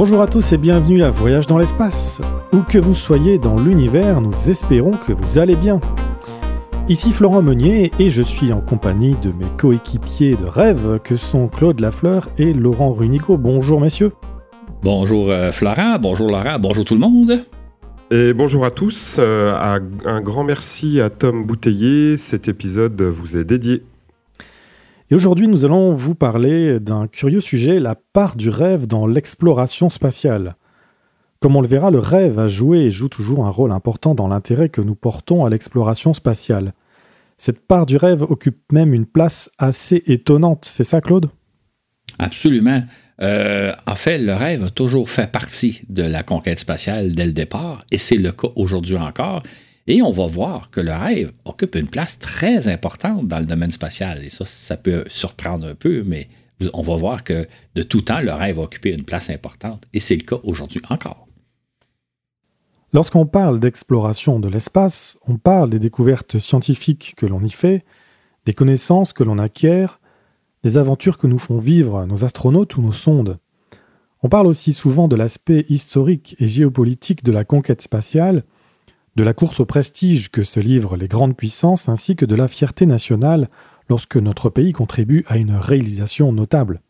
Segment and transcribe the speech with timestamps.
[0.00, 2.20] Bonjour à tous et bienvenue à Voyage dans l'espace.
[2.52, 5.80] Où que vous soyez dans l'univers, nous espérons que vous allez bien.
[6.88, 11.48] Ici Florent Meunier et je suis en compagnie de mes coéquipiers de rêve que sont
[11.48, 13.36] Claude Lafleur et Laurent Runico.
[13.36, 14.12] Bonjour messieurs.
[14.84, 17.44] Bonjour euh, Florent, bonjour Laurent, bonjour tout le monde.
[18.12, 19.52] Et bonjour à tous, euh,
[20.06, 23.82] un grand merci à Tom Bouteiller, cet épisode vous est dédié.
[25.10, 29.88] Et aujourd'hui, nous allons vous parler d'un curieux sujet, la part du rêve dans l'exploration
[29.88, 30.56] spatiale.
[31.40, 34.28] Comme on le verra, le rêve a joué et joue toujours un rôle important dans
[34.28, 36.74] l'intérêt que nous portons à l'exploration spatiale.
[37.38, 41.30] Cette part du rêve occupe même une place assez étonnante, c'est ça Claude?
[42.18, 42.82] Absolument.
[43.22, 47.32] Euh, en fait, le rêve a toujours fait partie de la conquête spatiale dès le
[47.32, 49.42] départ, et c'est le cas aujourd'hui encore.
[49.90, 53.70] Et on va voir que le rêve occupe une place très importante dans le domaine
[53.70, 54.22] spatial.
[54.22, 56.28] Et ça, ça peut surprendre un peu, mais
[56.74, 59.84] on va voir que de tout temps, le rêve a occupé une place importante.
[59.94, 61.26] Et c'est le cas aujourd'hui encore.
[62.92, 67.86] Lorsqu'on parle d'exploration de l'espace, on parle des découvertes scientifiques que l'on y fait,
[68.44, 70.00] des connaissances que l'on acquiert,
[70.64, 73.38] des aventures que nous font vivre nos astronautes ou nos sondes.
[74.22, 78.44] On parle aussi souvent de l'aspect historique et géopolitique de la conquête spatiale,
[79.16, 82.48] de la course au prestige que se livrent les grandes puissances ainsi que de la
[82.48, 83.48] fierté nationale
[83.88, 86.80] lorsque notre pays contribue à une réalisation notable.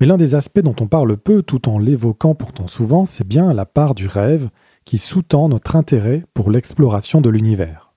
[0.00, 3.52] Mais l'un des aspects dont on parle peu tout en l'évoquant pourtant souvent, c'est bien
[3.52, 4.48] la part du rêve
[4.84, 7.92] qui sous-tend notre intérêt pour l'exploration de l'univers.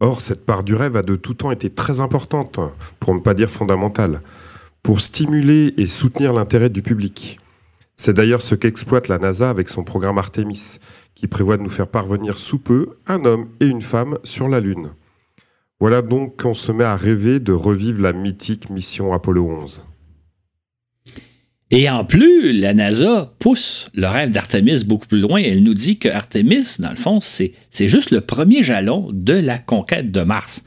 [0.00, 2.58] Or, cette part du rêve a de tout temps été très importante,
[3.00, 4.22] pour ne pas dire fondamentale,
[4.82, 7.38] pour stimuler et soutenir l'intérêt du public.
[7.96, 10.78] C'est d'ailleurs ce qu'exploite la NASA avec son programme Artemis,
[11.14, 14.60] qui prévoit de nous faire parvenir sous peu un homme et une femme sur la
[14.60, 14.90] Lune.
[15.80, 19.84] Voilà donc qu'on se met à rêver de revivre la mythique mission Apollo 11.
[21.70, 25.40] Et en plus, la NASA pousse le rêve d'Artemis beaucoup plus loin.
[25.40, 29.58] Elle nous dit que Artemis, dans le fond, c'est juste le premier jalon de la
[29.58, 30.62] conquête de Mars.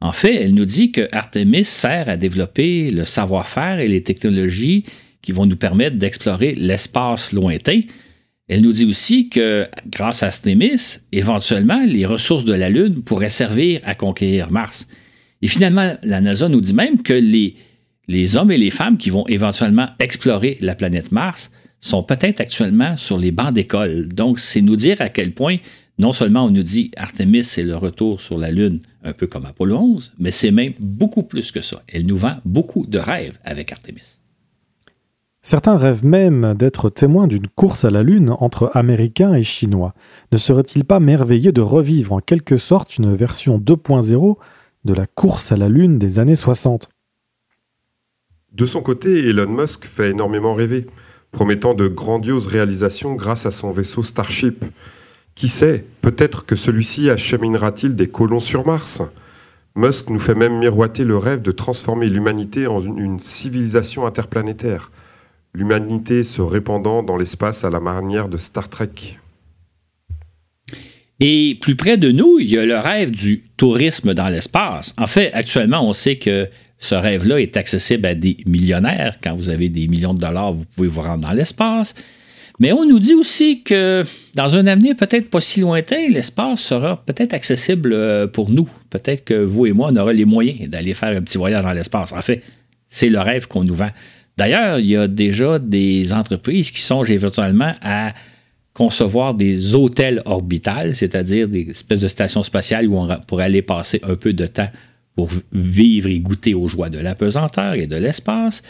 [0.00, 4.84] En fait, elle nous dit que Artemis sert à développer le savoir-faire et les technologies
[5.24, 7.80] qui vont nous permettre d'explorer l'espace lointain,
[8.48, 13.30] elle nous dit aussi que grâce à Artemis, éventuellement, les ressources de la Lune pourraient
[13.30, 14.86] servir à conquérir Mars.
[15.40, 17.56] Et finalement, la NASA nous dit même que les,
[18.06, 22.96] les hommes et les femmes qui vont éventuellement explorer la planète Mars sont peut-être actuellement
[22.96, 24.08] sur les bancs d'école.
[24.08, 25.56] Donc, c'est nous dire à quel point,
[25.98, 29.46] non seulement on nous dit Artemis, c'est le retour sur la Lune, un peu comme
[29.46, 31.82] Apollo 11, mais c'est même beaucoup plus que ça.
[31.88, 34.18] Elle nous vend beaucoup de rêves avec Artemis.
[35.46, 39.92] Certains rêvent même d'être témoins d'une course à la Lune entre Américains et Chinois.
[40.32, 44.36] Ne serait-il pas merveilleux de revivre en quelque sorte une version 2.0
[44.86, 46.88] de la course à la Lune des années 60
[48.52, 50.86] De son côté, Elon Musk fait énormément rêver,
[51.30, 54.64] promettant de grandioses réalisations grâce à son vaisseau Starship.
[55.34, 59.02] Qui sait, peut-être que celui-ci acheminera-t-il des colons sur Mars?
[59.76, 64.90] Musk nous fait même miroiter le rêve de transformer l'humanité en une civilisation interplanétaire
[65.54, 68.90] l'humanité se répandant dans l'espace à la manière de Star Trek.
[71.20, 74.94] Et plus près de nous, il y a le rêve du tourisme dans l'espace.
[74.98, 76.48] En fait, actuellement, on sait que
[76.80, 79.18] ce rêve-là est accessible à des millionnaires.
[79.22, 81.94] Quand vous avez des millions de dollars, vous pouvez vous rendre dans l'espace.
[82.58, 84.04] Mais on nous dit aussi que
[84.34, 88.68] dans un avenir peut-être pas si lointain, l'espace sera peut-être accessible euh, pour nous.
[88.90, 91.72] Peut-être que vous et moi, on aura les moyens d'aller faire un petit voyage dans
[91.72, 92.12] l'espace.
[92.12, 92.42] En fait,
[92.88, 93.90] c'est le rêve qu'on nous vend.
[94.36, 98.12] D'ailleurs, il y a déjà des entreprises qui songent éventuellement à
[98.72, 104.00] concevoir des hôtels orbitales, c'est-à-dire des espèces de stations spatiales où on pourrait aller passer
[104.02, 104.68] un peu de temps
[105.14, 108.62] pour vivre et goûter aux joies de la pesanteur et de l'espace.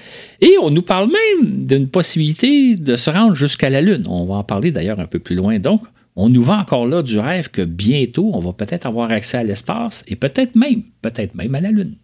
[0.42, 4.04] Et on nous parle même d'une possibilité de se rendre jusqu'à la Lune.
[4.06, 5.58] On va en parler d'ailleurs un peu plus loin.
[5.58, 5.82] Donc,
[6.16, 9.42] on nous vend encore là du rêve que bientôt, on va peut-être avoir accès à
[9.42, 11.94] l'espace et peut-être même, peut-être même à la Lune.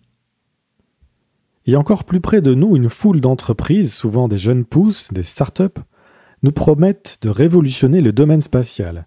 [1.67, 5.79] Et encore plus près de nous, une foule d'entreprises, souvent des jeunes pousses, des start-up,
[6.43, 9.07] nous promettent de révolutionner le domaine spatial.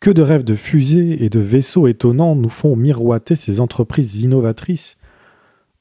[0.00, 4.96] Que de rêves de fusées et de vaisseaux étonnants nous font miroiter ces entreprises innovatrices.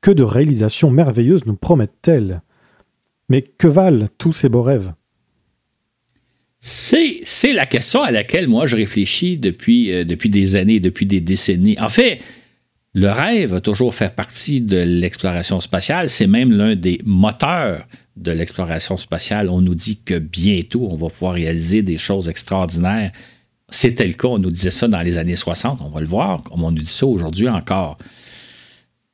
[0.01, 2.41] Que de réalisations merveilleuses nous promettent-elles.
[3.29, 4.93] Mais que valent tous ces beaux rêves?
[6.59, 7.23] C'est,
[7.53, 11.79] la question à laquelle moi je réfléchis depuis, euh, depuis des années, depuis des décennies.
[11.79, 12.19] En fait,
[12.93, 16.09] le rêve a toujours fait partie de l'exploration spatiale.
[16.09, 17.85] C'est même l'un des moteurs
[18.17, 19.49] de l'exploration spatiale.
[19.49, 23.11] On nous dit que bientôt, on va pouvoir réaliser des choses extraordinaires.
[23.69, 26.43] C'était le cas, on nous disait ça dans les années 60, on va le voir,
[26.43, 27.97] comme on nous dit ça aujourd'hui encore.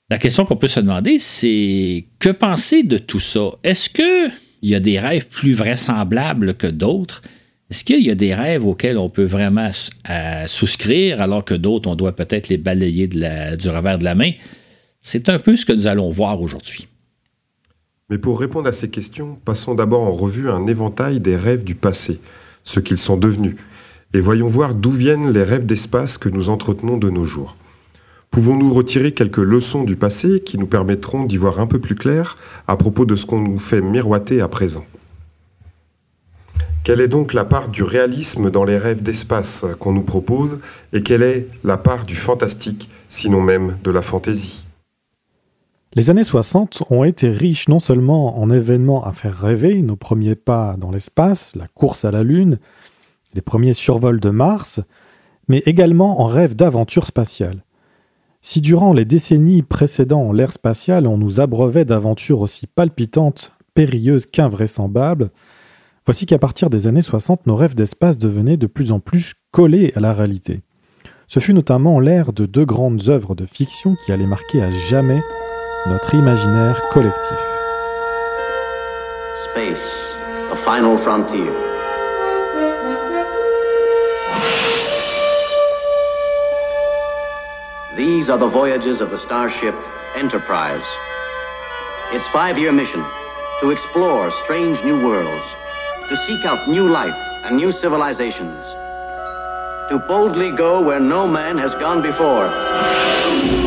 [0.10, 3.52] La question qu'on peut se demander, c'est que penser de tout ça?
[3.64, 4.30] Est-ce que
[4.64, 7.22] il y a des rêves plus vraisemblables que d'autres?
[7.70, 9.72] Est-ce qu'il y a des rêves auxquels on peut vraiment
[10.48, 14.32] souscrire alors que d'autres, on doit peut-être les balayer du revers de la main?
[15.02, 16.88] C'est un peu ce que nous allons voir aujourd'hui.
[18.10, 21.76] Mais pour répondre à ces questions, passons d'abord en revue un éventail des rêves du
[21.76, 22.22] passé,
[22.64, 23.56] ce qu'ils sont devenus,
[24.14, 27.58] et voyons voir d'où viennent les rêves d'espace que nous entretenons de nos jours.
[28.32, 32.38] Pouvons-nous retirer quelques leçons du passé qui nous permettront d'y voir un peu plus clair
[32.68, 34.86] à propos de ce qu'on nous fait miroiter à présent?
[36.88, 40.62] Quelle est donc la part du réalisme dans les rêves d'espace qu'on nous propose
[40.94, 44.68] et quelle est la part du fantastique, sinon même de la fantaisie?
[45.96, 50.36] Les années 60 ont été riches non seulement en événements à faire rêver, nos premiers
[50.36, 52.58] pas dans l'espace, la course à la Lune,
[53.34, 54.80] les premiers survols de Mars,
[55.50, 57.66] mais également en rêves d'aventure spatiale.
[58.40, 65.28] Si durant les décennies précédant l'ère spatiale on nous abreuvait d'aventures aussi palpitantes, périlleuses qu'invraisemblables,
[66.08, 69.92] voici qu'à partir des années 60 nos rêves d'espace devenaient de plus en plus collés
[69.98, 70.62] à la réalité.
[71.28, 75.22] Ce fut notamment l'ère de deux grandes œuvres de fiction qui allaient marquer à jamais
[75.86, 77.38] notre imaginaire collectif.
[79.52, 79.78] Space,
[80.50, 81.44] a final frontier.
[87.98, 89.76] These are the voyages of the starship
[90.16, 90.86] Enterprise.
[92.14, 93.04] Its five year mission
[93.60, 95.44] to explore strange new worlds,
[96.10, 98.66] to seek out new life and new civilizations,
[99.90, 103.67] to boldly go where no man has gone before.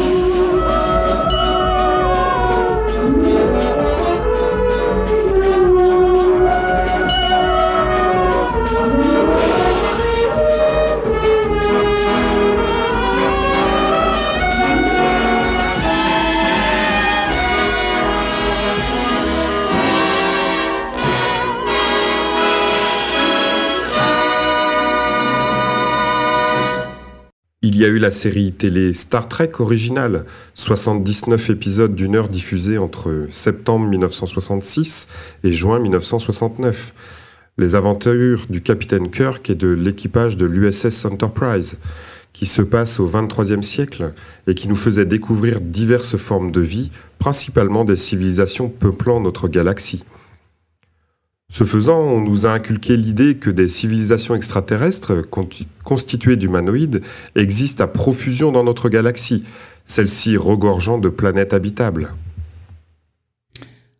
[27.83, 33.27] Y a eu la série télé Star Trek originale, 79 épisodes d'une heure diffusés entre
[33.31, 35.09] septembre 1966
[35.45, 36.93] et juin 1969.
[37.57, 41.79] Les aventures du capitaine Kirk et de l'équipage de l'USS Enterprise,
[42.35, 44.13] qui se passe au 23e siècle
[44.47, 50.05] et qui nous faisait découvrir diverses formes de vie, principalement des civilisations peuplant notre galaxie.
[51.53, 55.27] Ce faisant, on nous a inculqué l'idée que des civilisations extraterrestres
[55.83, 57.03] constituées d'humanoïdes
[57.35, 59.43] existent à profusion dans notre galaxie,
[59.85, 62.15] celles-ci regorgeant de planètes habitables.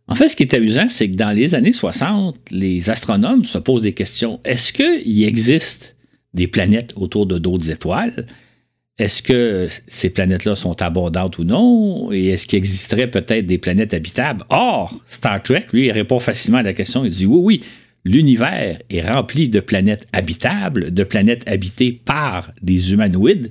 [0.07, 3.57] En fait, ce qui est amusant, c'est que dans les années 60, les astronomes se
[3.57, 4.39] posent des questions.
[4.45, 5.95] Est-ce qu'il existe
[6.33, 8.27] des planètes autour de d'autres étoiles?
[9.01, 12.11] Est-ce que ces planètes-là sont abondantes ou non?
[12.11, 14.43] Et est-ce qu'il existerait peut-être des planètes habitables?
[14.49, 17.03] Or, Star Trek, lui, répond facilement à la question.
[17.03, 17.63] Il dit oui, oui,
[18.05, 23.49] l'univers est rempli de planètes habitables, de planètes habitées par des humanoïdes.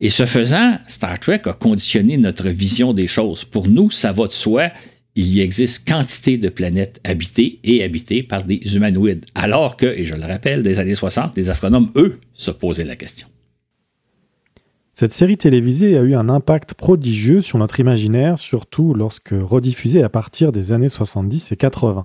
[0.00, 3.44] Et ce faisant, Star Trek a conditionné notre vision des choses.
[3.44, 4.70] Pour nous, ça va de soi.
[5.16, 9.26] Il y existe quantité de planètes habitées et habitées par des humanoïdes.
[9.34, 12.96] Alors que, et je le rappelle, des années 60, les astronomes, eux, se posaient la
[12.96, 13.28] question.
[14.94, 20.10] Cette série télévisée a eu un impact prodigieux sur notre imaginaire, surtout lorsque rediffusée à
[20.10, 22.04] partir des années 70 et 80.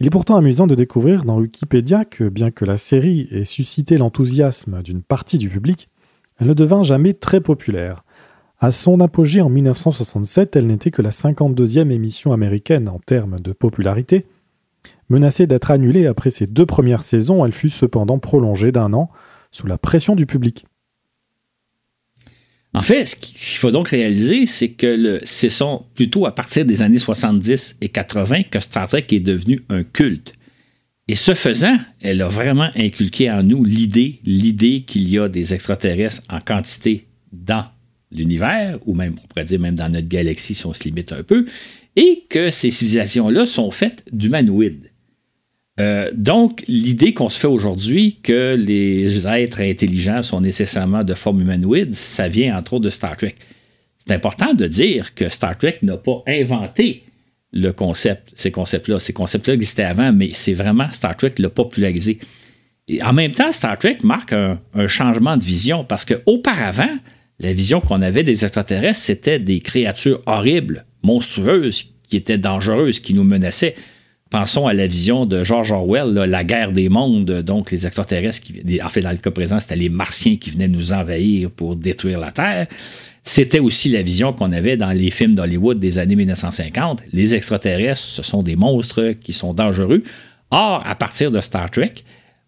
[0.00, 3.98] Il est pourtant amusant de découvrir dans Wikipédia que bien que la série ait suscité
[3.98, 5.90] l'enthousiasme d'une partie du public,
[6.38, 7.96] elle ne devint jamais très populaire.
[8.58, 13.52] À son apogée en 1967, elle n'était que la 52e émission américaine en termes de
[13.52, 14.26] popularité.
[15.10, 19.10] Menacée d'être annulée après ses deux premières saisons, elle fut cependant prolongée d'un an
[19.50, 20.64] sous la pression du public.
[22.72, 26.82] En fait, ce qu'il faut donc réaliser, c'est que ce sont plutôt à partir des
[26.82, 30.34] années 70 et 80 que Star Trek est devenu un culte.
[31.08, 35.52] Et ce faisant, elle a vraiment inculqué en nous l'idée, l'idée qu'il y a des
[35.52, 37.66] extraterrestres en quantité dans
[38.12, 41.24] l'univers, ou même, on pourrait dire même dans notre galaxie si on se limite un
[41.24, 41.46] peu,
[41.96, 44.89] et que ces civilisations-là sont faites d'humanoïdes.
[45.80, 51.40] Euh, donc, l'idée qu'on se fait aujourd'hui que les êtres intelligents sont nécessairement de forme
[51.40, 53.34] humanoïde, ça vient entre autres de Star Trek.
[54.06, 57.04] C'est important de dire que Star Trek n'a pas inventé
[57.52, 59.00] le concept, ces concepts-là.
[59.00, 62.18] Ces concepts-là existaient avant, mais c'est vraiment Star Trek qui l'a popularisé.
[62.88, 66.94] Et en même temps, Star Trek marque un, un changement de vision parce qu'auparavant,
[67.38, 73.14] la vision qu'on avait des extraterrestres, c'était des créatures horribles, monstrueuses, qui étaient dangereuses, qui
[73.14, 73.76] nous menaçaient.
[74.30, 78.80] Pensons à la vision de George Orwell, la guerre des mondes, donc les extraterrestres, qui,
[78.80, 82.20] en fait, dans le cas présent, c'était les martiens qui venaient nous envahir pour détruire
[82.20, 82.68] la Terre.
[83.24, 87.02] C'était aussi la vision qu'on avait dans les films d'Hollywood des années 1950.
[87.12, 90.04] Les extraterrestres, ce sont des monstres qui sont dangereux.
[90.52, 91.94] Or, à partir de Star Trek,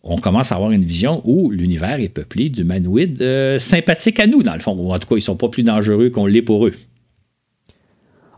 [0.04, 4.44] on commence à avoir une vision où l'univers est peuplé d'humanoïdes euh, sympathiques à nous,
[4.44, 4.76] dans le fond.
[4.78, 6.74] Ou en tout cas, ils ne sont pas plus dangereux qu'on l'est pour eux.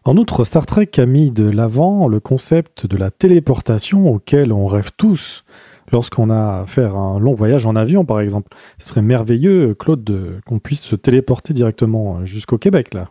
[0.06, 4.66] En outre, Star Trek a mis de l'avant le concept de la téléportation auquel on
[4.66, 5.44] rêve tous
[5.92, 8.54] lorsqu'on a à faire un long voyage en avion, par exemple.
[8.78, 13.10] Ce serait merveilleux, Claude, qu'on puisse se téléporter directement jusqu'au Québec, là.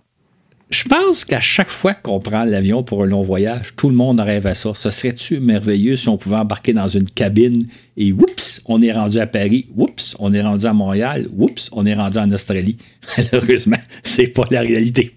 [0.70, 4.20] Je pense qu'à chaque fois qu'on prend l'avion pour un long voyage, tout le monde
[4.20, 4.72] rêve à ça.
[4.76, 9.20] Ce serait-tu merveilleux si on pouvait embarquer dans une cabine et oups, on est rendu
[9.20, 12.78] à Paris, oups, on est rendu à Montréal, oups, on est rendu en Australie?
[13.18, 15.16] Malheureusement, c'est pas la réalité.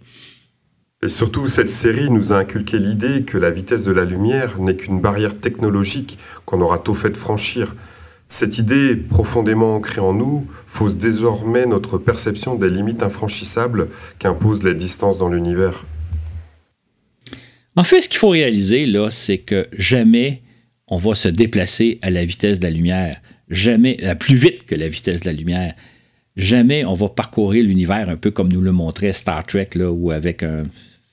[1.07, 4.75] Et surtout, cette série nous a inculqué l'idée que la vitesse de la lumière n'est
[4.75, 7.77] qu'une barrière technologique qu'on aura tôt fait de franchir.
[8.27, 13.87] Cette idée, profondément ancrée en nous, fausse désormais notre perception des limites infranchissables
[14.19, 15.85] qu'imposent les distances dans l'univers.
[17.77, 20.43] En fait, ce qu'il faut réaliser, là, c'est que jamais
[20.89, 23.23] on va se déplacer à la vitesse de la lumière.
[23.49, 25.73] Jamais, à plus vite que la vitesse de la lumière.
[26.35, 30.11] Jamais on va parcourir l'univers un peu comme nous le montrait Star Trek, là, où
[30.11, 30.65] avec un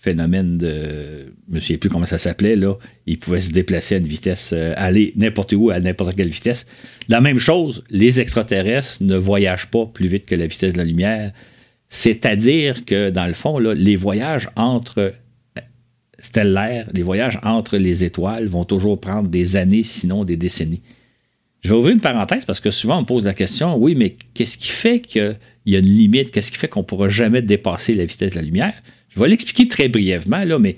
[0.04, 1.34] phénomène de.
[1.50, 2.76] Je me souviens plus comment ça s'appelait, là.
[3.08, 6.66] Il pouvait se déplacer à une vitesse, euh, aller n'importe où, à n'importe quelle vitesse.
[7.08, 10.84] La même chose, les extraterrestres ne voyagent pas plus vite que la vitesse de la
[10.84, 11.32] lumière.
[11.88, 15.62] C'est-à-dire que, dans le fond, les voyages entre euh,
[16.20, 20.82] stellaires, les voyages entre les étoiles vont toujours prendre des années, sinon des décennies.
[21.62, 24.58] Je vais ouvrir une parenthèse parce que souvent on pose la question, oui, mais qu'est-ce
[24.58, 26.30] qui fait qu'il y a une limite?
[26.30, 28.74] Qu'est-ce qui fait qu'on ne pourra jamais dépasser la vitesse de la lumière?
[29.14, 30.76] Je vais l'expliquer très brièvement, là, mais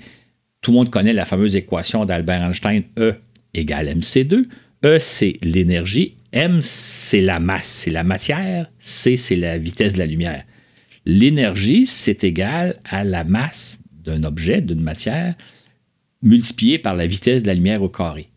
[0.60, 3.14] tout le monde connaît la fameuse équation d'Albert Einstein, E
[3.54, 4.44] égale mc2.
[4.84, 6.16] E, c'est l'énergie.
[6.32, 8.70] M, c'est la masse, c'est la matière.
[8.78, 10.44] C, c'est la vitesse de la lumière.
[11.06, 15.34] L'énergie, c'est égal à la masse d'un objet, d'une matière,
[16.22, 18.28] multiplié par la vitesse de la lumière au carré.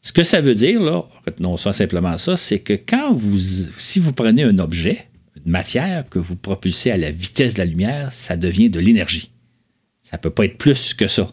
[0.00, 3.38] Ce que ça veut dire, là, retenons ça simplement ça, c'est que quand vous,
[3.76, 5.08] si vous prenez un objet,
[5.44, 9.31] une matière que vous propulsez à la vitesse de la lumière, ça devient de l'énergie.
[10.12, 11.32] Ça ne peut pas être plus que ça.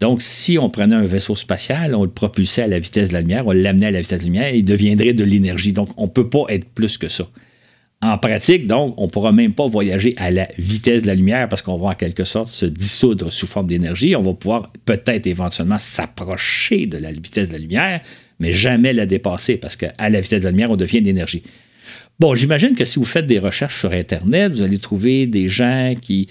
[0.00, 3.20] Donc, si on prenait un vaisseau spatial, on le propulsait à la vitesse de la
[3.20, 5.72] lumière, on l'amenait à la vitesse de la lumière, il deviendrait de l'énergie.
[5.72, 7.28] Donc, on ne peut pas être plus que ça.
[8.02, 11.48] En pratique, donc, on ne pourra même pas voyager à la vitesse de la lumière
[11.48, 14.16] parce qu'on va en quelque sorte se dissoudre sous forme d'énergie.
[14.16, 18.00] On va pouvoir peut-être éventuellement s'approcher de la vitesse de la lumière,
[18.40, 21.42] mais jamais la dépasser parce qu'à la vitesse de la lumière, on devient d'énergie.
[22.20, 25.94] Bon, j'imagine que si vous faites des recherches sur Internet, vous allez trouver des gens
[26.00, 26.28] qui,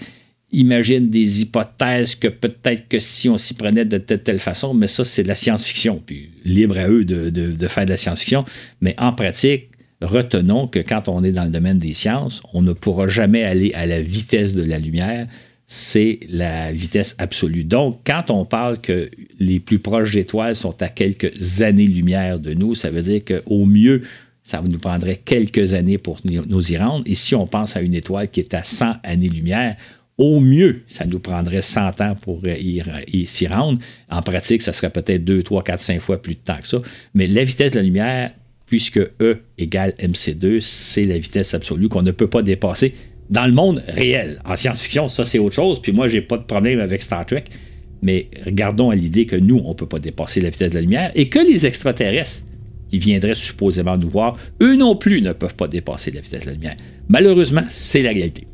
[0.54, 4.86] imagine des hypothèses que peut-être que si on s'y prenait de telle, telle façon, mais
[4.86, 6.02] ça, c'est de la science-fiction.
[6.04, 8.44] Puis libre à eux de, faire de la science-fiction.
[8.80, 9.68] Mais en pratique,
[10.00, 13.72] retenons que quand on est dans le domaine des sciences, on ne pourra jamais aller
[13.74, 15.26] à la vitesse de la lumière.
[15.66, 17.64] C'est la vitesse absolue.
[17.64, 22.74] Donc, quand on parle que les plus proches étoiles sont à quelques années-lumière de nous,
[22.74, 24.02] ça veut dire qu'au mieux,
[24.42, 27.02] ça nous prendrait quelques années pour nous y rendre.
[27.06, 29.76] Et si on pense à une étoile qui est à 100 années-lumière,
[30.16, 32.40] au mieux, ça nous prendrait 100 ans pour
[33.26, 33.78] s'y rendre.
[34.10, 36.80] En pratique, ça serait peut-être 2, 3, 4, 5 fois plus de temps que ça.
[37.14, 38.30] Mais la vitesse de la lumière,
[38.66, 42.94] puisque E égale mc2, c'est la vitesse absolue qu'on ne peut pas dépasser
[43.30, 44.40] dans le monde réel.
[44.44, 45.82] En science-fiction, ça c'est autre chose.
[45.82, 47.44] Puis moi, j'ai pas de problème avec Star Trek.
[48.02, 50.82] Mais regardons à l'idée que nous, on ne peut pas dépasser la vitesse de la
[50.82, 52.44] lumière et que les extraterrestres
[52.90, 56.46] qui viendraient supposément nous voir, eux non plus ne peuvent pas dépasser la vitesse de
[56.46, 56.76] la lumière.
[57.08, 58.46] Malheureusement, c'est la réalité.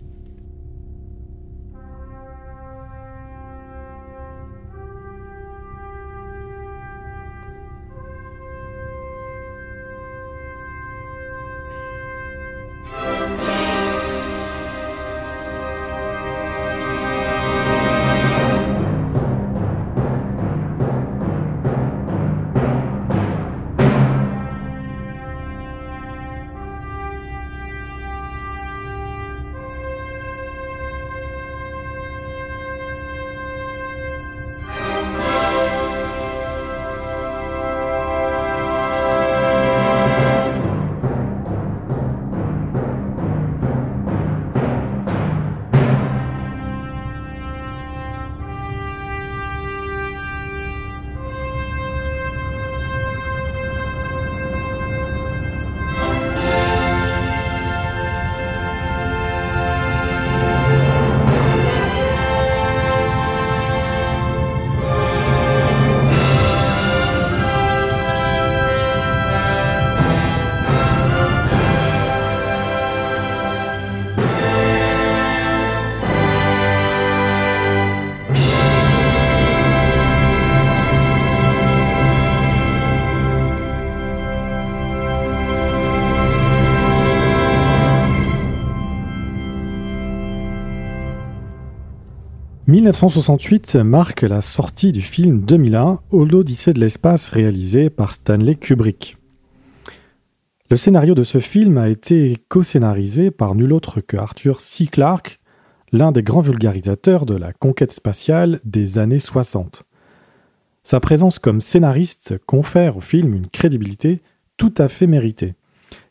[92.81, 99.19] 1968 marque la sortie du film 2001, L'Odyssée de l'espace, réalisé par Stanley Kubrick.
[100.71, 104.87] Le scénario de ce film a été co-scénarisé par nul autre que Arthur C.
[104.87, 105.41] Clarke,
[105.93, 109.83] l'un des grands vulgarisateurs de la conquête spatiale des années 60.
[110.83, 114.23] Sa présence comme scénariste confère au film une crédibilité
[114.57, 115.55] tout à fait méritée.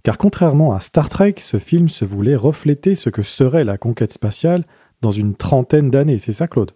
[0.04, 4.14] Car contrairement à Star Trek, ce film se voulait refléter ce que serait la conquête
[4.14, 4.66] spatiale
[5.02, 6.18] dans une trentaine d'années.
[6.18, 6.72] C'est ça, Claude?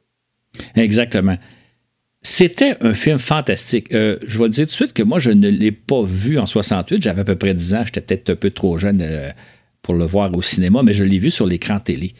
[0.75, 1.37] Exactement.
[2.21, 3.93] C'était un film fantastique.
[3.93, 6.39] Euh, je vais le dire tout de suite que moi, je ne l'ai pas vu
[6.39, 7.01] en 68.
[7.01, 7.83] J'avais à peu près 10 ans.
[7.85, 9.29] J'étais peut-être un peu trop jeune euh,
[9.81, 12.13] pour le voir au cinéma, mais je l'ai vu sur l'écran télé.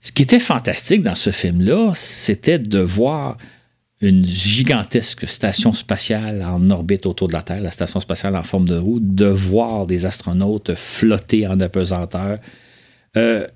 [0.00, 3.38] Ce qui était fantastique dans ce film-là, c'était de voir
[4.00, 8.68] une gigantesque station spatiale en orbite autour de la Terre, la station spatiale en forme
[8.68, 12.38] de roue, de voir des astronautes flotter en apesanteur.
[13.16, 13.46] Euh,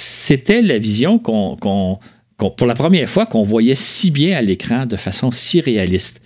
[0.00, 1.98] c'était la vision qu'on,
[2.36, 6.20] pour la première fois, qu'on voyait si bien à l'écran de façon si réaliste.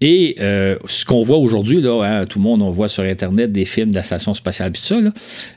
[0.00, 3.50] Et euh, ce qu'on voit aujourd'hui, là, hein, tout le monde, on voit sur Internet
[3.50, 5.00] des films de la station spatiale, tout ça,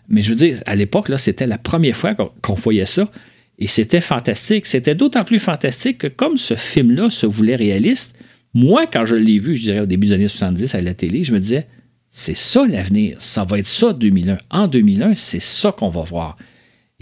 [0.08, 3.12] mais je veux dire, à l'époque, là, c'était la première fois qu'on, voyait ça.
[3.60, 4.66] Et c'était fantastique.
[4.66, 8.16] C'était d'autant plus fantastique que comme ce film-là se voulait réaliste,
[8.54, 11.24] moi, quand je l'ai vu, je dirais au début des années 70 à la télé,
[11.24, 11.68] je me disais,
[12.10, 13.18] c'est ça l'avenir.
[13.20, 14.38] Ça va être ça 2001.
[14.50, 16.38] En 2001, c'est ça qu'on va voir.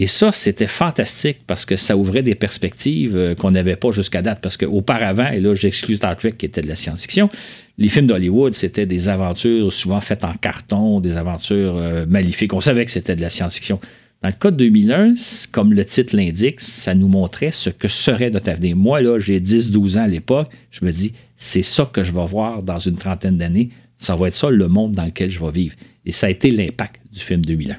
[0.02, 4.22] Et ça, c'était fantastique parce que ça ouvrait des perspectives euh, qu'on n'avait pas jusqu'à
[4.22, 4.40] date.
[4.40, 7.28] Parce qu'auparavant, et là, j'exclus Star Trek qui était de la science-fiction,
[7.76, 12.54] les films d'Hollywood, c'était des aventures souvent faites en carton, des aventures euh, maléfiques.
[12.54, 13.78] On savait que c'était de la science-fiction.
[14.22, 15.14] Dans le cas de 2001,
[15.52, 18.76] comme le titre l'indique, ça nous montrait ce que serait notre avenir.
[18.76, 20.48] Moi, là, j'ai 10-12 ans à l'époque.
[20.70, 23.68] Je me dis, c'est ça que je vais voir dans une trentaine d'années.
[23.98, 25.76] Ça va être ça le monde dans lequel je vais vivre.
[26.06, 27.76] Et ça a été l'impact du film 2001.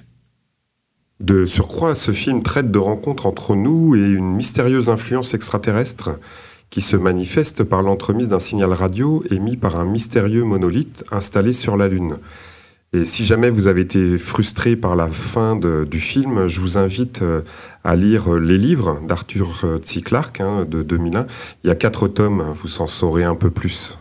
[1.22, 6.18] De surcroît, ce film traite de rencontres entre nous et une mystérieuse influence extraterrestre
[6.72, 11.78] qui se manifeste par l'entremise d'un signal radio émis par un mystérieux monolithe installé sur
[11.78, 12.16] la Lune.
[12.92, 17.22] Et si jamais vous avez été frustré par la fin du film, je vous invite
[17.22, 17.42] euh,
[17.84, 20.02] à lire les livres d'Arthur C.
[20.02, 21.28] Clarke hein, de 2001.
[21.64, 24.00] Il y a quatre tomes, vous en saurez un peu plus.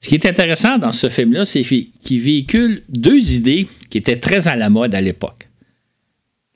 [0.00, 4.46] Ce qui est intéressant dans ce film-là, c'est qu'il véhicule deux idées qui étaient très
[4.46, 5.48] à la mode à l'époque.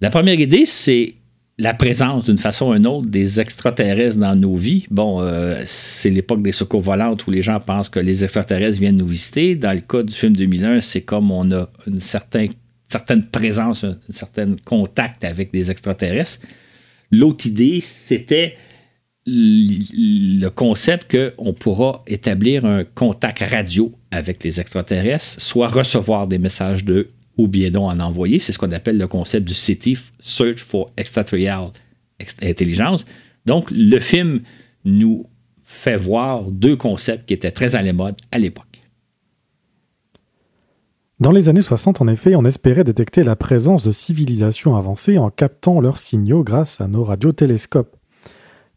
[0.01, 1.15] La première idée, c'est
[1.59, 4.87] la présence d'une façon ou d'une autre des extraterrestres dans nos vies.
[4.93, 8.97] Bon, euh, c'est l'époque des secours volantes où les gens pensent que les extraterrestres viennent
[8.97, 9.57] nous visiter.
[9.57, 12.53] Dans le cas du film 2001, c'est comme on a une certaine,
[12.87, 16.47] certaine présence, un certain contact avec des extraterrestres.
[17.11, 18.57] L'autre idée, c'était
[19.27, 26.85] le concept qu'on pourra établir un contact radio avec les extraterrestres, soit recevoir des messages
[26.85, 28.39] d'eux ou bien donc en envoyer.
[28.39, 31.69] C'est ce qu'on appelle le concept du CITIF, Search for Extraterrestrial
[32.43, 33.05] Intelligence.
[33.47, 34.41] Donc, le film
[34.85, 35.25] nous
[35.65, 38.65] fait voir deux concepts qui étaient très à la mode à l'époque.
[41.21, 45.31] Dans les années 60, en effet, on espérait détecter la présence de civilisations avancées en
[45.31, 47.97] captant leurs signaux grâce à nos radiotélescopes.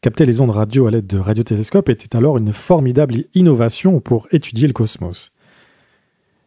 [0.02, 4.66] Capter les ondes radio à l'aide de radiotélescopes était alors une formidable innovation pour étudier
[4.68, 5.32] le cosmos.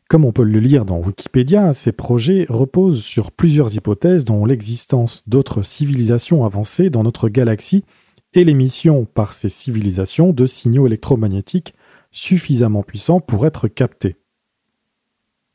[0.08, 5.22] Comme on peut le lire dans Wikipédia, ces projets reposent sur plusieurs hypothèses dont l'existence
[5.26, 7.84] d'autres civilisations avancées dans notre galaxie
[8.34, 11.74] et l'émission par ces civilisations de signaux électromagnétiques
[12.10, 14.16] suffisamment puissants pour être captés.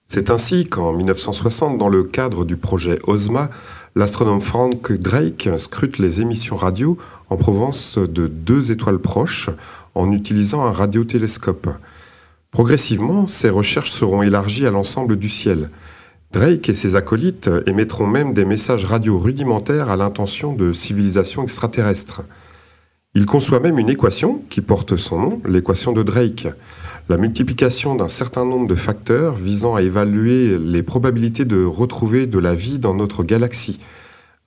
[0.07, 3.51] C'est ainsi qu'en 1960, dans le cadre du projet OSMA,
[3.95, 6.97] l'astronome Frank Drake scrute les émissions radio
[7.29, 9.51] en provenance de deux étoiles proches
[9.93, 11.69] en utilisant un radiotélescope.
[12.51, 15.69] Progressivement, ces recherches seront élargies à l'ensemble du ciel.
[16.31, 22.23] Drake et ses acolytes émettront même des messages radio rudimentaires à l'intention de civilisations extraterrestres.
[23.15, 26.47] Il conçoit même une équation qui porte son nom, l'équation de Drake,
[27.07, 32.37] la multiplication d'un certain nombre de facteurs visant à évaluer les probabilités de retrouver de
[32.37, 33.79] la vie dans notre galaxie,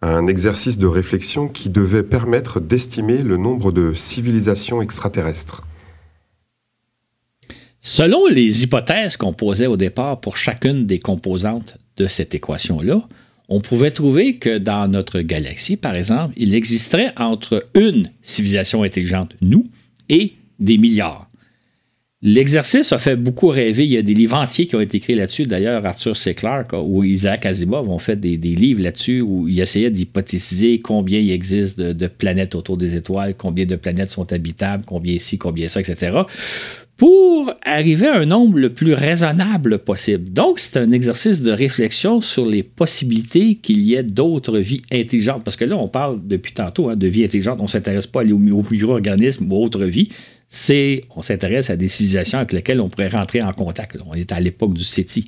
[0.00, 5.62] un exercice de réflexion qui devait permettre d'estimer le nombre de civilisations extraterrestres.
[7.85, 13.07] Selon les hypothèses qu'on posait au départ pour chacune des composantes de cette équation-là,
[13.49, 19.37] on pouvait trouver que dans notre galaxie, par exemple, il existerait entre une civilisation intelligente,
[19.40, 19.66] nous,
[20.09, 21.29] et des milliards.
[22.25, 23.85] L'exercice a fait beaucoup rêver.
[23.85, 25.45] Il y a des livres entiers qui ont été écrits là-dessus.
[25.45, 26.35] D'ailleurs, Arthur C.
[26.35, 31.33] Clarke ou Isaac Asimov ont fait des, livres là-dessus où ils essayaient d'hypothétiser combien il
[31.33, 35.81] existe de, planètes autour des étoiles, combien de planètes sont habitables, combien ici, combien ça,
[35.81, 36.21] etc.
[36.96, 40.33] pour arriver à un nombre le plus raisonnable possible.
[40.33, 45.42] Donc, c'est un exercice de réflexion sur les possibilités qu'il y ait d'autres vies intelligentes.
[45.42, 47.59] Parce que là, on parle depuis tantôt hein, de vie intelligente.
[47.61, 50.09] On ne s'intéresse pas aux, aux micro-organismes ou autres vies.
[50.48, 53.98] C'est, on s'intéresse à des civilisations avec lesquelles on pourrait rentrer en contact.
[54.07, 55.26] On est à l'époque du SETI.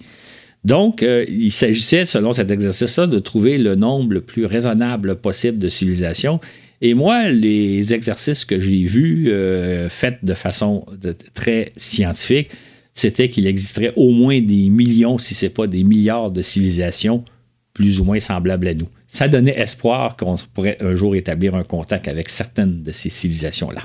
[0.64, 5.58] Donc, euh, il s'agissait, selon cet exercice-là, de trouver le nombre le plus raisonnable possible
[5.58, 6.40] de civilisations.
[6.80, 10.84] Et moi, les exercices que j'ai vus, euh, faits de façon
[11.32, 12.50] très scientifique,
[12.94, 17.24] c'était qu'il existerait au moins des millions, si ce n'est pas des milliards de civilisations
[17.72, 18.88] plus ou moins semblables à nous.
[19.08, 23.82] Ça donnait espoir qu'on pourrait un jour établir un contact avec certaines de ces civilisations-là.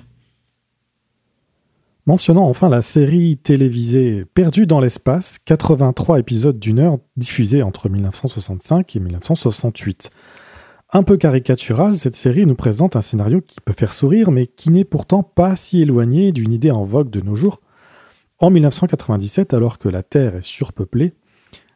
[2.05, 8.95] Mentionnant enfin la série télévisée Perdue dans l'espace, 83 épisodes d'une heure diffusés entre 1965
[8.95, 10.09] et 1968.
[10.91, 14.71] Un peu caricatural, cette série nous présente un scénario qui peut faire sourire, mais qui
[14.71, 17.61] n'est pourtant pas si éloigné d'une idée en vogue de nos jours.
[18.39, 21.13] En 1997, alors que la Terre est surpeuplée,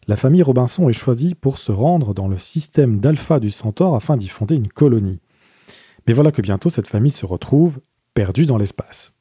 [0.08, 4.18] la famille Robinson est choisie pour se rendre dans le système d'Alpha du Centaure afin
[4.18, 5.20] d'y fonder une colonie.
[6.08, 7.82] Mais voilà que bientôt cette famille se retrouve
[8.16, 9.14] perdue dans l'espace.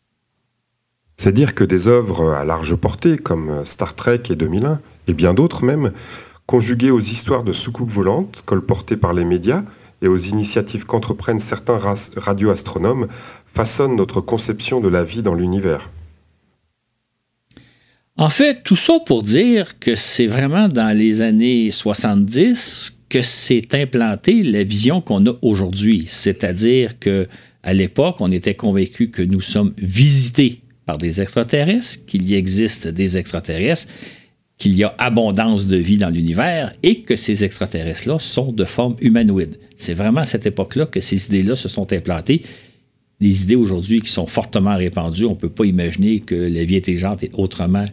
[1.18, 5.34] C'est dire que des œuvres à large portée, comme Star Trek et 2001, et bien
[5.34, 5.92] d'autres même,
[6.46, 9.64] conjuguées aux histoires de soucoupes volantes colportées par les médias
[10.02, 11.80] et aux initiatives qu'entreprennent certains
[12.16, 13.08] radioastronomes,
[13.46, 15.90] façonnent notre conception de la vie dans l'univers.
[18.16, 23.68] En fait, tout ça pour dire que c'est vraiment dans les années 70 que s'est
[23.72, 26.06] implantée la vision qu'on a aujourd'hui.
[26.08, 27.28] C'est-à-dire que
[27.62, 32.88] à l'époque, on était convaincu que nous sommes visités par des extraterrestres, qu'il y existe
[32.88, 33.86] des extraterrestres,
[34.62, 38.94] qu'il y a abondance de vie dans l'univers et que ces extraterrestres-là sont de forme
[39.00, 39.58] humanoïde.
[39.74, 42.42] C'est vraiment à cette époque-là que ces idées-là se sont implantées.
[43.18, 45.24] Des idées aujourd'hui qui sont fortement répandues.
[45.24, 47.86] On ne peut pas imaginer que la vie intelligente est autrement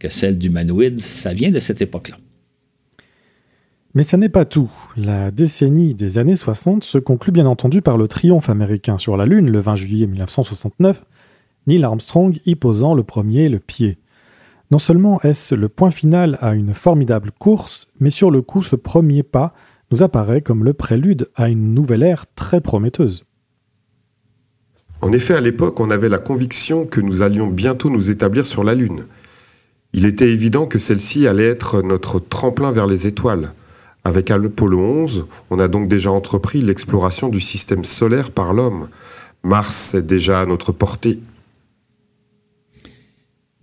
[0.00, 0.98] que celle d'humanoïde.
[0.98, 2.18] Ça vient de cette époque-là.
[3.94, 4.68] Mais ça n'est pas tout.
[4.96, 9.26] La décennie des années 60 se conclut bien entendu par le triomphe américain sur la
[9.26, 11.04] Lune le 20 juillet 1969
[11.68, 13.98] Neil Armstrong y posant le premier le pied.
[14.70, 18.76] Non seulement est-ce le point final à une formidable course, mais sur le coup ce
[18.76, 19.54] premier pas
[19.92, 23.24] nous apparaît comme le prélude à une nouvelle ère très prometteuse.
[25.02, 28.64] En effet, à l'époque, on avait la conviction que nous allions bientôt nous établir sur
[28.64, 29.04] la Lune.
[29.92, 33.52] Il était évident que celle-ci allait être notre tremplin vers les étoiles.
[34.04, 38.88] Avec Apollo 11, on a donc déjà entrepris l'exploration du système solaire par l'homme.
[39.42, 41.20] Mars est déjà à notre portée.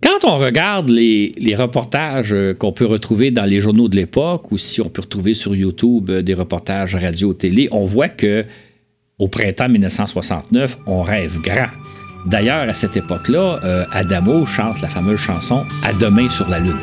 [0.04, 4.58] Quand on regarde les, reportages euh, qu'on peut retrouver dans les journaux de l'époque ou
[4.58, 8.44] si on peut retrouver sur YouTube euh, des reportages radio-télé, on voit que
[9.18, 11.70] au printemps 1969, on rêve grand.
[12.26, 16.76] D'ailleurs, à cette époque-là, euh, Adamo chante la fameuse chanson À demain sur la Lune.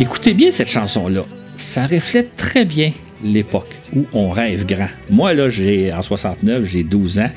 [0.00, 1.26] Écoutez bien cette chanson-là.
[1.56, 2.90] Ça reflète très bien
[3.22, 4.88] l'époque où on rêve grand.
[5.10, 7.30] Moi, là, j'ai en 69, j'ai 12 ans.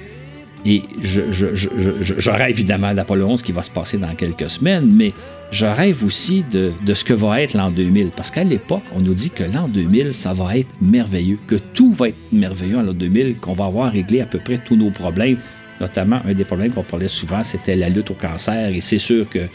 [0.65, 5.12] Et je, rêve évidemment d'Apollo 11 qui va se passer dans quelques semaines, mais
[5.52, 8.12] je rêve aussi de, de ce que va être l'an 2000.
[8.15, 11.91] Parce qu'à l'époque, on nous dit que l'an 2000, ça va être merveilleux, que tout
[11.91, 14.89] va être merveilleux en l'an 2000, qu'on va avoir réglé à peu près tous nos
[14.89, 15.38] problèmes.
[15.82, 18.69] Notamment, un des problèmes qu'on parlait souvent, c'était la lutte au cancer.
[18.69, 19.49] Et c'est sûr que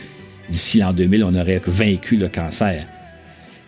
[0.51, 2.87] d'ici l'an 2000, on aurait vaincu le cancer.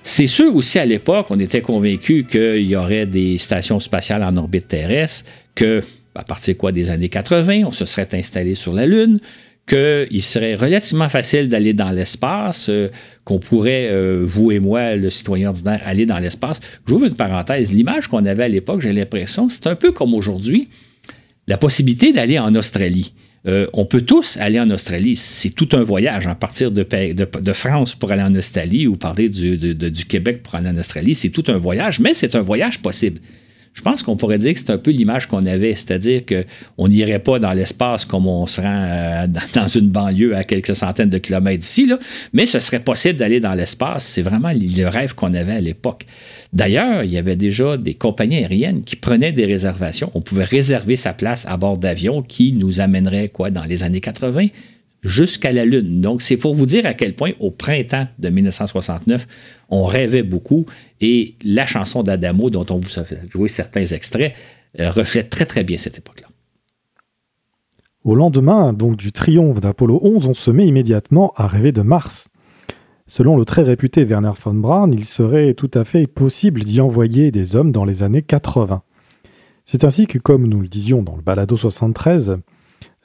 [0.02, 4.36] C'est sûr aussi à l'époque, on était convaincu qu'il y aurait des stations spatiales en
[4.36, 5.82] orbite terrestre, que
[6.14, 9.20] à partir quoi des années 80, on se serait installé sur la Lune,
[9.66, 12.88] qu'il serait relativement facile d'aller dans l'espace, euh,
[13.24, 16.60] qu'on pourrait, euh, vous et moi, le citoyen ordinaire, aller dans l'espace.
[16.86, 17.70] J'ouvre une parenthèse.
[17.70, 20.68] L'image qu'on avait à l'époque, j'ai l'impression, c'est un peu comme aujourd'hui,
[21.46, 23.12] la possibilité d'aller en Australie.
[23.46, 25.16] Euh, on peut tous aller en Australie.
[25.16, 26.26] C'est tout un voyage.
[26.26, 26.84] En partir de,
[27.54, 31.44] France pour aller en Australie ou parler du, Québec pour aller en Australie, c'est tout
[31.48, 33.20] un voyage, mais c'est un voyage possible.
[33.72, 37.20] je pense qu'on pourrait dire que c'est un peu l'image qu'on avait, c'est-à-dire qu'on n'irait
[37.20, 41.18] pas dans l'espace comme on se rend euh, dans une banlieue à quelques centaines de
[41.18, 41.90] kilomètres d'ici,
[42.32, 44.04] mais ce serait possible d'aller dans l'espace.
[44.04, 46.04] C'est vraiment le rêve qu'on avait à l'époque.
[46.52, 50.10] D'ailleurs, il y avait déjà des compagnies aériennes qui prenaient des réservations.
[50.14, 54.00] On pouvait réserver sa place à bord d'avions qui nous amènerait quoi dans les années
[54.00, 54.48] 80
[55.02, 56.00] jusqu'à la Lune.
[56.00, 59.26] Donc, c'est pour vous dire à quel point, au printemps de 1969,
[59.70, 60.66] on rêvait beaucoup
[61.00, 64.34] et la chanson d'Adamo, dont on vous a joué certains extraits,
[64.78, 66.28] euh, reflète très, très bien cette époque-là.
[68.02, 72.28] Au lendemain donc du triomphe d'Apollo 11, on se met immédiatement à rêver de Mars.
[73.10, 77.32] Selon le très réputé Werner von Braun, il serait tout à fait possible d'y envoyer
[77.32, 78.84] des hommes dans les années 80.
[79.64, 82.38] C'est ainsi que, comme nous le disions dans le Balado 73,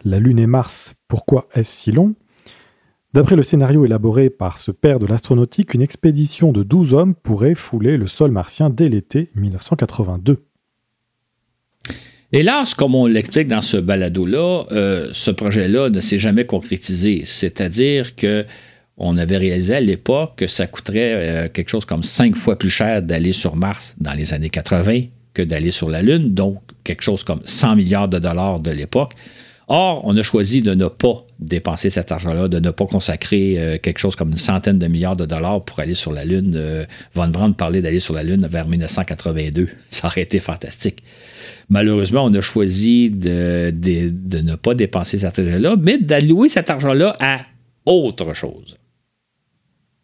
[0.03, 2.13] La Lune et Mars, pourquoi est-ce si long?
[3.13, 7.55] D'après le scénario élaboré par ce père de l'astronautique, une expédition de 12 hommes pourrait
[7.55, 10.45] fouler le sol martien dès l'été 1982.
[12.31, 17.23] Hélas, comme on l'explique dans ce balado-là, euh, ce projet-là ne s'est jamais concrétisé.
[17.25, 18.45] C'est-à-dire que
[18.97, 22.69] on avait réalisé à l'époque que ça coûterait euh, quelque chose comme cinq fois plus
[22.69, 25.01] cher d'aller sur Mars dans les années 80
[25.33, 29.13] que d'aller sur la Lune, donc quelque chose comme 100 milliards de dollars de l'époque.
[29.67, 33.77] Or, on a choisi de ne pas dépenser cet argent-là, de ne pas consacrer euh,
[33.79, 36.53] quelque chose comme une centaine de milliards de dollars pour aller sur la Lune.
[36.55, 39.69] Euh, Von Braun parlait d'aller sur la Lune vers 1982.
[39.89, 40.99] Ça aurait été fantastique.
[41.69, 47.17] Malheureusement, on a choisi de, de ne pas dépenser cet argent-là, mais d'allouer cet argent-là
[47.19, 47.39] à
[47.87, 48.77] autre chose.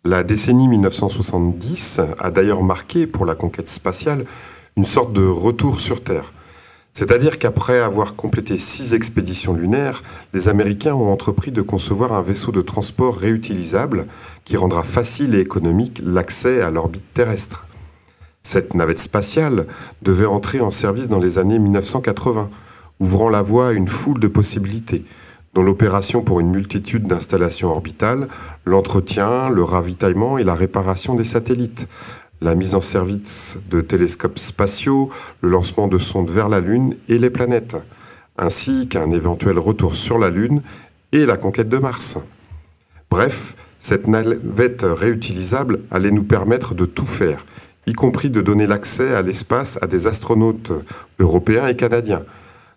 [0.04, 4.26] La décennie 1970 a d'ailleurs marqué pour la conquête spatiale
[4.76, 6.34] une sorte de retour sur Terre.
[6.92, 10.02] C'est-à-dire qu'après avoir complété six expéditions lunaires,
[10.34, 14.08] les Américains ont entrepris de concevoir un vaisseau de transport réutilisable
[14.44, 17.68] qui rendra facile et économique l'accès à l'orbite terrestre.
[18.42, 19.68] Cette navette spatiale
[20.02, 22.50] devait entrer en service dans les années 1980,
[23.00, 25.06] ouvrant la voie à une foule de possibilités,
[25.54, 28.28] dont l'opération pour une multitude d'installations orbitales,
[28.66, 31.88] l'entretien, le ravitaillement et la réparation des satellites,
[32.42, 35.10] la mise en service de télescopes spatiaux,
[35.42, 37.78] le lancement de sondes vers la Lune et les planètes,
[38.38, 40.62] ainsi qu'un éventuel retour sur la Lune
[41.12, 42.18] et la conquête de Mars.
[43.10, 47.46] Bref, cette navette réutilisable allait nous permettre de tout faire,
[47.88, 50.72] y compris de donner l'accès à l'espace à des astronautes
[51.20, 52.24] européens et canadiens,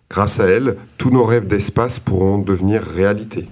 [0.09, 3.47] Grâce à elle, tous nos rêves d'espace pourront devenir réalité.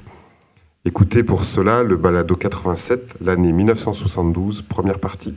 [0.86, 5.34] Écoutez pour cela le balado 87, l'année 1972, première partie.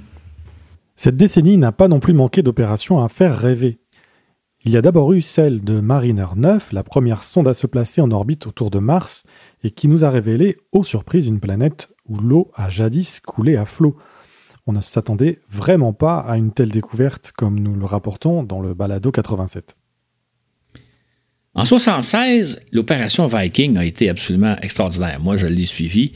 [0.94, 3.78] Cette décennie n'a pas non plus manqué d'opérations à faire rêver.
[4.64, 8.00] Il y a d'abord eu celle de Mariner 9, la première sonde à se placer
[8.00, 9.22] en orbite autour de Mars,
[9.62, 13.64] et qui nous a révélé, aux surprises, une planète où l'eau a jadis coulé à
[13.64, 13.96] flot.
[14.66, 18.74] On ne s'attendait vraiment pas à une telle découverte comme nous le rapportons dans le
[18.74, 19.76] balado 87.
[21.56, 25.20] En 1976, l'opération Viking a été absolument extraordinaire.
[25.20, 26.12] Moi, je l'ai suivi.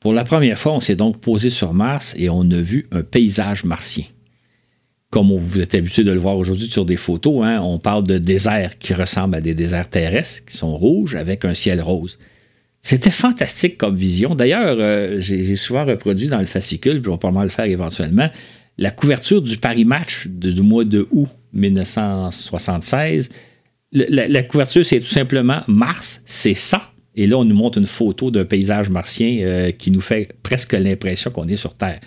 [0.00, 3.02] Pour la première fois, on s'est donc posé sur Mars et on a vu un
[3.02, 4.02] paysage martien.
[5.10, 8.18] Comme vous êtes habitué de le voir aujourd'hui sur des photos, hein, on parle de
[8.18, 12.18] déserts qui ressemblent à des déserts terrestres, qui sont rouges avec un ciel rose.
[12.82, 14.34] C'était fantastique comme vision.
[14.34, 18.28] D'ailleurs, euh, j'ai souvent reproduit dans le fascicule, puis on va probablement le faire éventuellement,
[18.76, 23.28] la couverture du Paris Match du mois de août 1976
[23.92, 26.92] la, couverture, c'est tout simplement Mars, c'est ça.
[27.14, 30.74] Et là, on nous montre une photo d'un paysage martien euh, qui nous fait presque
[30.74, 31.98] l'impression qu'on est sur Terre.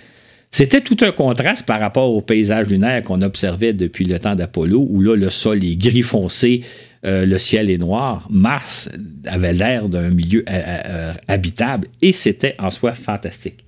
[0.51, 4.85] C'était tout un contraste par rapport au paysage lunaire qu'on observait depuis le temps d'Apollo,
[4.89, 6.61] où là, le sol est gris foncé,
[7.05, 8.27] euh, le ciel est noir.
[8.29, 8.89] Mars
[9.25, 13.63] avait l'air d'un milieu euh, habitable et c'était en soi fantastique.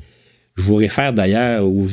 [0.55, 1.87] Je vous réfère d'ailleurs où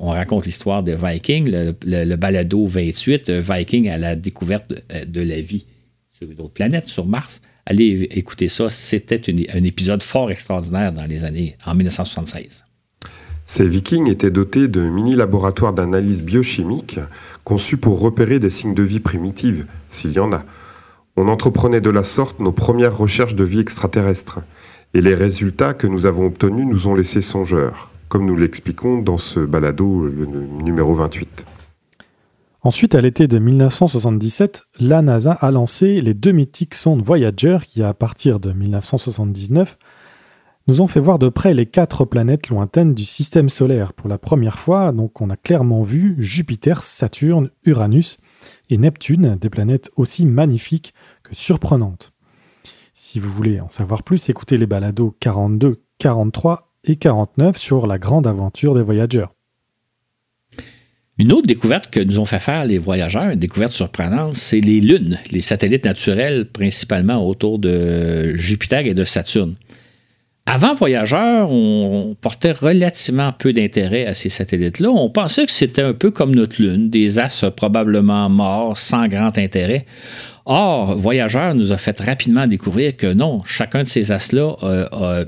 [0.00, 1.48] on raconte l'histoire de Viking,
[1.84, 4.72] le, balado 28, euh, Viking à la découverte
[5.06, 5.66] de, la vie
[6.12, 7.40] sur une autre planète, sur Mars.
[7.64, 9.20] Allez écouter ça, c'était
[9.52, 12.64] un épisode fort extraordinaire dans les années, en 1976.
[13.44, 16.98] Ces Vikings étaient dotés de mini-laboratoires d'analyse biochimique
[17.44, 20.44] conçus pour repérer des signes de vie primitives, s'il y en a.
[21.16, 24.40] On entreprenait de la sorte nos premières recherches de vie extraterrestre.
[24.94, 29.18] Et les résultats que nous avons obtenus nous ont laissé songeurs, comme nous l'expliquons dans
[29.18, 30.08] ce balado
[30.64, 31.46] numéro 28.
[32.66, 37.82] Ensuite, à l'été de 1977, la NASA a lancé les deux mythiques sondes Voyager qui,
[37.84, 39.78] à partir de 1979,
[40.66, 43.92] nous ont fait voir de près les quatre planètes lointaines du système solaire.
[43.92, 48.18] Pour la première fois, donc, on a clairement vu Jupiter, Saturne, Uranus
[48.68, 52.15] et Neptune, des planètes aussi magnifiques que surprenantes.
[52.98, 57.98] Si vous voulez en savoir plus, écoutez les balados 42, 43 et 49 sur la
[57.98, 59.34] grande aventure des voyageurs.
[61.18, 64.80] Une autre découverte que nous ont fait faire les voyageurs, une découverte surprenante, c'est les
[64.80, 69.56] lunes, les satellites naturels principalement autour de Jupiter et de Saturne.
[70.46, 74.88] Avant Voyageurs, on portait relativement peu d'intérêt à ces satellites-là.
[74.88, 79.36] On pensait que c'était un peu comme notre Lune, des astres probablement morts, sans grand
[79.36, 79.84] intérêt.
[80.48, 85.24] Or, Voyageurs nous a fait rapidement découvrir que non, chacun de ces astres-là, euh,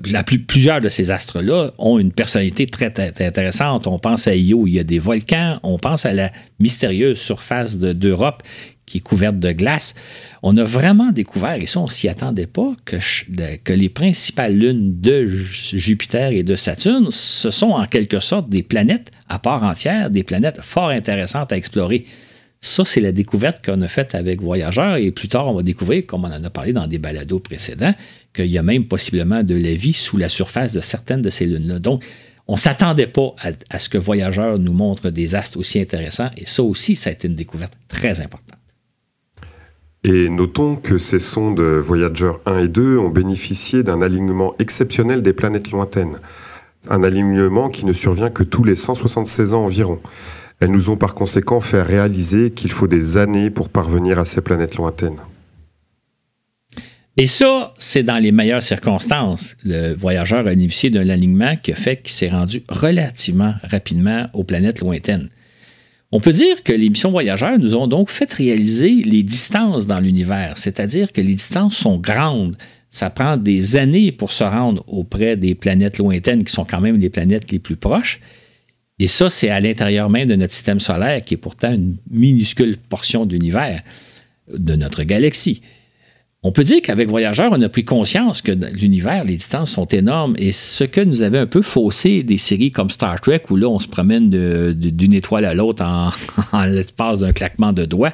[0.47, 3.89] plusieurs de ces astres-là ont une personnalité très, intéressante.
[3.89, 5.59] On pense à Io, il y a des volcans.
[5.65, 8.45] On pense à la mystérieuse surface d'Europe
[8.87, 9.97] qui est couverte de glace.
[10.45, 15.27] On a vraiment découvert, et ça, on s'y attendait pas, que les principales lunes de
[15.27, 20.23] Jupiter et de Saturne, ce sont en quelque sorte des planètes à part entière, des
[20.23, 22.07] planètes fort intéressantes à explorer.
[22.61, 26.05] Ça, c'est la découverte qu'on a faite avec Voyageurs et plus tard, on va découvrir,
[26.07, 27.95] comme on en a parlé dans des balados précédents,
[28.35, 31.47] qu'il y a même possiblement de la vie sous la surface de certaines de ces
[31.47, 31.79] lunes-là.
[31.79, 32.05] Donc,
[32.49, 33.35] on ne s'attendait pas
[33.71, 37.13] à, ce que Voyageurs nous montre des astres aussi intéressants et ça aussi, ça a
[37.13, 38.59] été une découverte très importante.
[40.03, 45.33] Et notons que ces sondes Voyager 1 et 2 ont bénéficié d'un alignement exceptionnel des
[45.33, 46.17] planètes lointaines.
[46.89, 50.01] Un alignement qui ne survient que tous les 176 ans environ.
[50.61, 54.41] Elles nous ont par conséquent fait réaliser qu'il faut des années pour parvenir à ces
[54.41, 55.19] planètes lointaines.
[57.17, 59.57] Et ça, c'est dans les meilleures circonstances.
[59.65, 64.45] Le voyageur a bénéficié d'un alignement qui a fait qu'il s'est rendu relativement rapidement aux
[64.45, 65.29] planètes lointaines.
[66.11, 70.01] On peut dire que les missions voyageurs nous ont donc fait réaliser les distances dans
[70.01, 72.57] l'univers, c'est-à-dire que les distances sont grandes.
[72.89, 76.99] Ça prend des années pour se rendre auprès des planètes lointaines qui sont quand même
[76.99, 78.21] les planètes les plus proches.
[78.99, 82.77] Et ça, c'est à l'intérieur même de notre système solaire, qui est pourtant une minuscule
[82.77, 83.83] portion d'univers
[84.53, 85.63] de notre galaxie.
[86.45, 90.35] On peut dire qu'avec Voyageurs, on a pris conscience que l'univers, les distances sont énormes
[90.39, 93.69] et ce que nous avait un peu faussé des séries comme Star Trek, où là,
[93.69, 95.85] on se promène d'une étoile à l'autre
[96.53, 98.13] en, l'espace d'un claquement de doigts.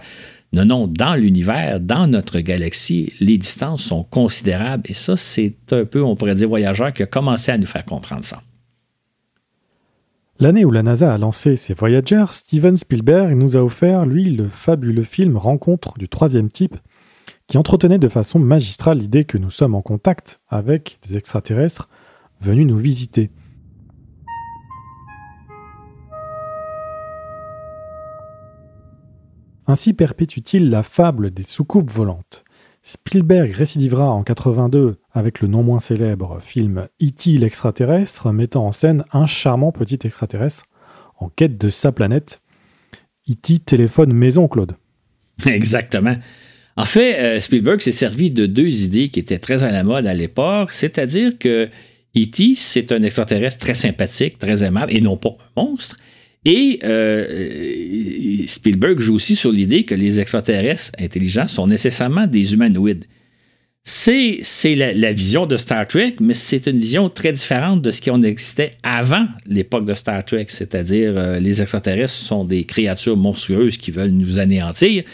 [0.54, 5.84] Non, non, dans l'univers, dans notre galaxie, les distances sont considérables et ça, c'est un
[5.84, 8.40] peu, on pourrait dire, Voyageurs qui a commencé à nous faire comprendre ça.
[10.40, 14.48] L'année où la NASA a lancé ses Voyagers, Steven Spielberg nous a offert, lui, le
[14.48, 16.76] fabuleux film Rencontre du troisième type,
[17.46, 21.88] qui entretenait de façon magistrale l'idée que nous sommes en contact avec des extraterrestres
[22.40, 23.30] venus nous visiter.
[29.68, 32.43] Ainsi perpétue-t-il la fable des soucoupes volantes.
[32.86, 37.38] Spielberg récidivera en 82 avec le non moins célèbre film E.T.
[37.38, 40.66] l'extraterrestre, mettant en scène un charmant petit extraterrestre
[41.16, 42.42] en quête de sa planète.
[43.26, 43.60] E.T.
[43.60, 44.76] téléphone maison, Claude.
[45.46, 46.16] Exactement.
[46.76, 50.06] En fait, euh, Spielberg s'est servi de deux idées qui étaient très à la mode
[50.06, 51.70] à l'époque, c'est-à-dire que
[52.14, 55.96] E.T., c'est un extraterrestre très sympathique, très aimable, et non pas un monstre.
[56.44, 63.04] Et euh, Spielberg joue aussi sur l'idée que les extraterrestres intelligents sont nécessairement des humanoïdes.
[63.86, 64.40] C'est,
[64.76, 68.10] la, la, vision de Star Trek, mais c'est une vision très différente de ce qui
[68.10, 73.76] en existait avant l'époque de Star Trek, c'est-à-dire euh, les extraterrestres sont des créatures monstrueuses
[73.76, 75.04] qui veulent nous anéantir.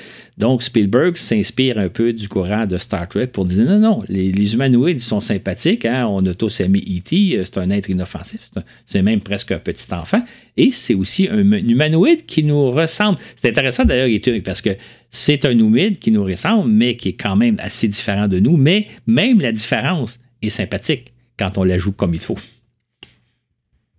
[0.41, 4.55] Donc, Spielberg s'inspire un peu du courant de Star Trek pour dire non, non, les,
[4.55, 5.85] humanoïdes sont sympathiques.
[5.85, 8.51] Hein, on a tous aimé E.T., euh, c'est un être inoffensif,
[8.87, 10.25] c'est même presque un petit enfant.
[10.57, 13.19] Et c'est aussi un, humanoïde qui nous ressemble.
[13.37, 14.09] C'est intéressant d'ailleurs,
[14.43, 14.71] parce que
[15.11, 18.57] c'est un humide qui nous ressemble, mais qui est quand même assez différent de nous.
[18.57, 22.39] Mais même la différence est sympathique quand on la joue comme il faut.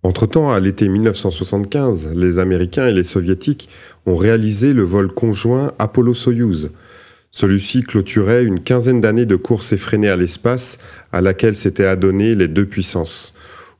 [0.04, 3.68] Entre-temps, à l'été 1975, les Américains et les Soviétiques
[4.04, 6.70] ont réalisé le vol conjoint Apollo-Soyuz.
[7.30, 10.78] Celui-ci clôturait une quinzaine d'années de course effrénée à l'espace
[11.12, 13.32] à laquelle s'étaient adonnées les deux puissances,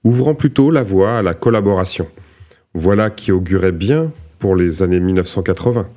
[0.05, 2.07] ouvrant plutôt la voie à la collaboration.
[2.73, 5.89] Voilà qui augurait bien pour les années 1980.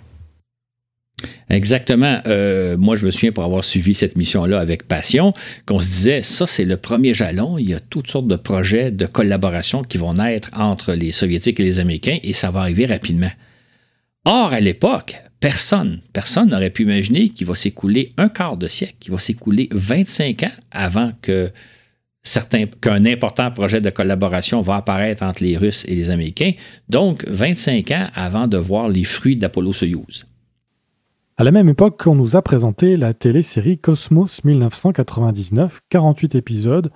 [1.50, 2.20] Exactement.
[2.28, 5.34] Euh, moi, je me souviens pour avoir suivi cette mission-là avec passion,
[5.66, 7.58] qu'on se disait, ça, c'est le premier jalon.
[7.58, 11.60] Il y a toutes sortes de projets de collaboration qui vont naître entre les Soviétiques
[11.60, 13.32] et les Américains et ça va arriver rapidement.
[14.26, 18.96] Or, à l'époque, personne, personne n'aurait pu imaginer qu'il va s'écouler un quart de siècle,
[19.00, 21.52] qu'il va s'écouler 25 ans avant que
[22.24, 26.54] certains, qu'un important projet de collaboration va apparaître entre les Russes et les Américains.
[26.90, 30.26] Donc, 25 ans avant de voir les fruits d'Apollo-Soyuz.
[31.38, 36.92] À la même époque, on nous a présenté la télésérie Cosmos 1999, 48 épisodes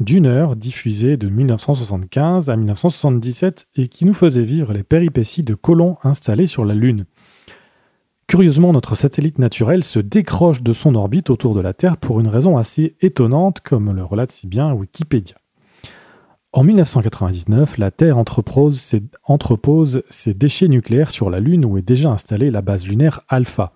[0.00, 5.54] d'une heure diffusée de 1975 à 1977 et qui nous faisait vivre les péripéties de
[5.54, 7.04] colons installés sur la Lune.
[8.26, 12.28] Curieusement, notre satellite naturel se décroche de son orbite autour de la Terre pour une
[12.28, 15.36] raison assez étonnante, comme le relate si bien Wikipédia.
[16.54, 18.78] En 1999, la Terre entrepose
[20.08, 23.72] ses, déchets nucléaires sur la Lune où est déjà installée la base lunaire Alpha.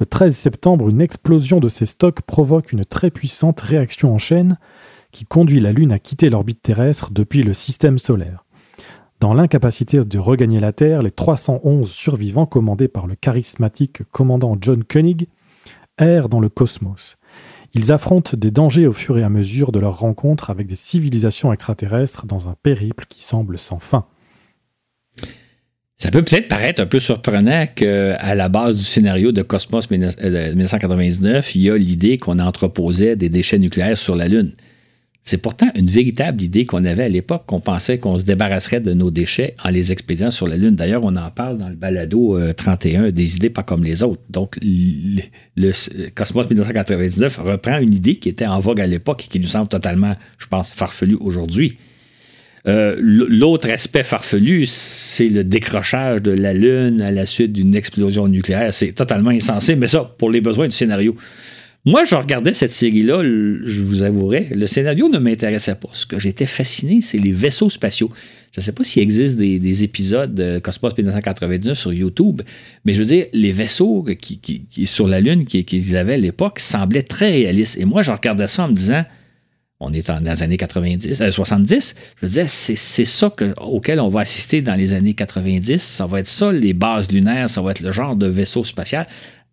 [0.00, 4.58] Le 13 septembre, une explosion de ces stocks provoque une très puissante réaction en chaîne
[5.12, 8.44] qui conduit la Lune à quitter l'orbite terrestre depuis le système solaire.
[9.20, 14.82] Dans l'incapacité de regagner la Terre, les 311 survivants commandés par le charismatique commandant John
[14.82, 15.28] Koenig
[15.96, 17.19] errent dans le cosmos.
[17.74, 21.52] Ils affrontent des dangers au fur et à mesure de leur rencontre avec des civilisations
[21.52, 24.06] extraterrestres dans un périple qui semble sans fin.
[25.96, 31.46] Ça peut peut-être paraître un peu surprenant qu'à la base du scénario de Cosmos 1999,
[31.46, 34.52] euh, il y a l'idée qu'on entreposait des déchets nucléaires sur la Lune.
[35.22, 38.94] C'est pourtant une véritable idée qu'on avait à l'époque, qu'on pensait qu'on se débarrasserait de
[38.94, 40.74] nos déchets en les expédiant sur la Lune.
[40.74, 44.22] D'ailleurs, on en parle dans le balado 31, euh, des idées pas comme les autres.
[44.30, 45.72] Donc, le,
[46.14, 49.68] Cosmos 1999 reprend une idée qui était en vogue à l'époque et qui nous semble
[49.68, 51.76] totalement, je pense, farfelue aujourd'hui.
[52.66, 58.28] Euh, l'autre aspect farfelu, c'est le décrochage de la Lune à la suite d'une explosion
[58.28, 58.72] nucléaire.
[58.72, 61.16] C'est totalement insensé, mais ça, pour les besoins du scénario.
[61.86, 65.88] Moi, je regardais cette série-là, je vous avouerai, le scénario ne m'intéressait pas.
[65.94, 68.10] Ce que j'étais fasciné, c'est les vaisseaux spatiaux.
[68.52, 72.42] Je ne sais pas s'il existe des, épisodes de Cosmos 1999 sur YouTube,
[72.84, 77.02] mais je veux dire, les vaisseaux qui, sur la Lune qu'ils avaient à l'époque semblaient
[77.02, 77.78] très réalistes.
[77.78, 79.04] Et moi, je regardais ça en me disant,
[79.82, 81.94] on est dans les années 90, 70.
[81.96, 85.82] Euh, je veux dire, c'est, ça auquel on va assister dans les années 90.
[85.82, 89.06] Ça va être ça, les bases lunaires, ça va être le genre de vaisseau spatial.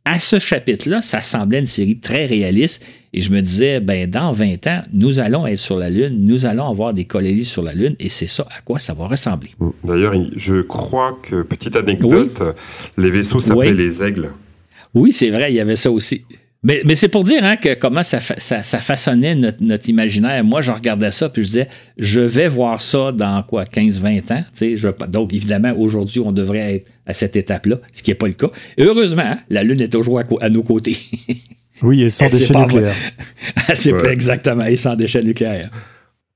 [0.10, 2.82] À ce chapitre-là, ça semblait une série très réaliste
[3.12, 6.45] et je me disais, ben, dans 20 ans, nous allons être sur la Lune, nous
[6.45, 9.49] allons avoir des colonies sur la Lune et c'est ça à quoi ça va ressembler.
[9.84, 12.41] D'ailleurs, je crois que, petite anecdote,
[12.97, 14.30] les vaisseaux s'appelaient les aigles.
[14.93, 16.24] Oui, c'est vrai, il y avait ça aussi.
[16.64, 20.43] Mais, c'est pour dire hein, que comment ça, ça, façonnait notre, imaginaire.
[20.43, 24.43] Moi, je regardais ça, puis je disais, je vais voir ça dans quoi, 15-20 ans.
[24.60, 28.34] Je, donc, évidemment, aujourd'hui, on devrait être à cette étape-là, ce qui n'est pas le
[28.34, 28.49] cas.
[28.76, 30.97] Et heureusement, hein, la Lune est toujours à, nos côtés.
[31.84, 32.95] oui, et sans déchets nucléaires.
[33.74, 35.70] c'est pas exactement, et sans déchets nucléaires.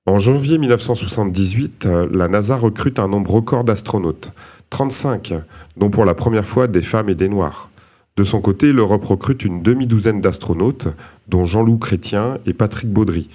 [0.05, 4.33] En janvier 1978, euh, la NASA recrute un nombre record d'astronautes,
[4.69, 5.33] 35,
[5.77, 7.70] dont pour la première fois des femmes et des noirs.
[8.21, 10.89] De son côté, l'Europe recrute une demi-douzaine d'astronautes,
[11.27, 13.29] dont Jean-Loup Chrétien et Patrick Baudry,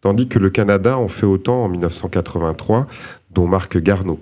[0.00, 2.86] tandis que le Canada en fait autant en 1983,
[3.32, 4.20] dont Marc Garneau.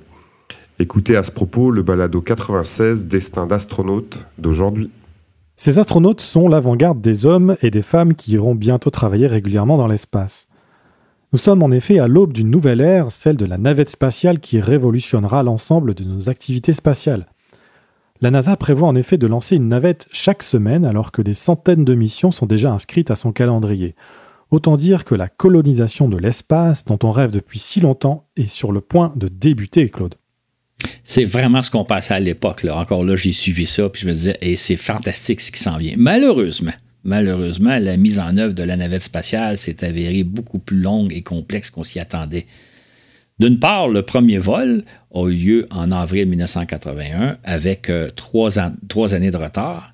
[0.78, 4.88] Écoutez à ce propos le balado 96 Destin d'astronautes d'aujourd'hui.
[5.56, 9.86] Ces astronautes sont l'avant-garde des hommes et des femmes qui iront bientôt travailler régulièrement dans
[9.86, 10.48] l'espace.
[11.34, 14.60] Nous sommes en effet à l'aube d'une nouvelle ère, celle de la navette spatiale qui
[14.60, 17.26] révolutionnera l'ensemble de nos activités spatiales.
[18.22, 21.84] La NASA prévoit en effet de lancer une navette chaque semaine alors que des centaines
[21.84, 23.94] de missions sont déjà inscrites à son calendrier.
[24.50, 28.72] Autant dire que la colonisation de l'espace dont on rêve depuis si longtemps est sur
[28.72, 30.14] le point de débuter, Claude.
[31.04, 32.64] C'est vraiment ce qu'on passait à l'époque.
[32.70, 35.78] Encore là, j'ai suivi ça, puis je me disais, et c'est fantastique ce qui s'en
[35.78, 35.94] vient.
[35.96, 41.12] Malheureusement, malheureusement, la mise en œuvre de la navette spatiale s'est avérée beaucoup plus longue
[41.12, 42.46] et complexe qu'on s'y attendait.
[43.38, 44.82] D'une part, le premier vol
[45.14, 49.92] a eu lieu en avril 1981 avec euh, trois, années de retard.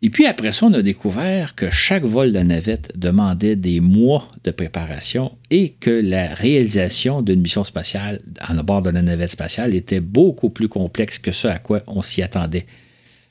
[0.00, 4.30] Et puis après ça, on a découvert que chaque vol de navette demandait des mois
[4.44, 9.74] de préparation et que la réalisation d'une mission spatiale en bord de la navette spatiale
[9.74, 12.66] était beaucoup plus complexe que ce à quoi on s'y attendait.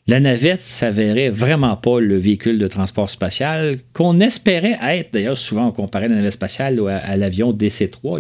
[0.10, 5.12] La navette s'avérait vraiment pas le véhicule de transport spatial qu'on espérait être.
[5.12, 8.18] D'ailleurs, souvent, on comparait la navette spatiale à, l'avion DC-3,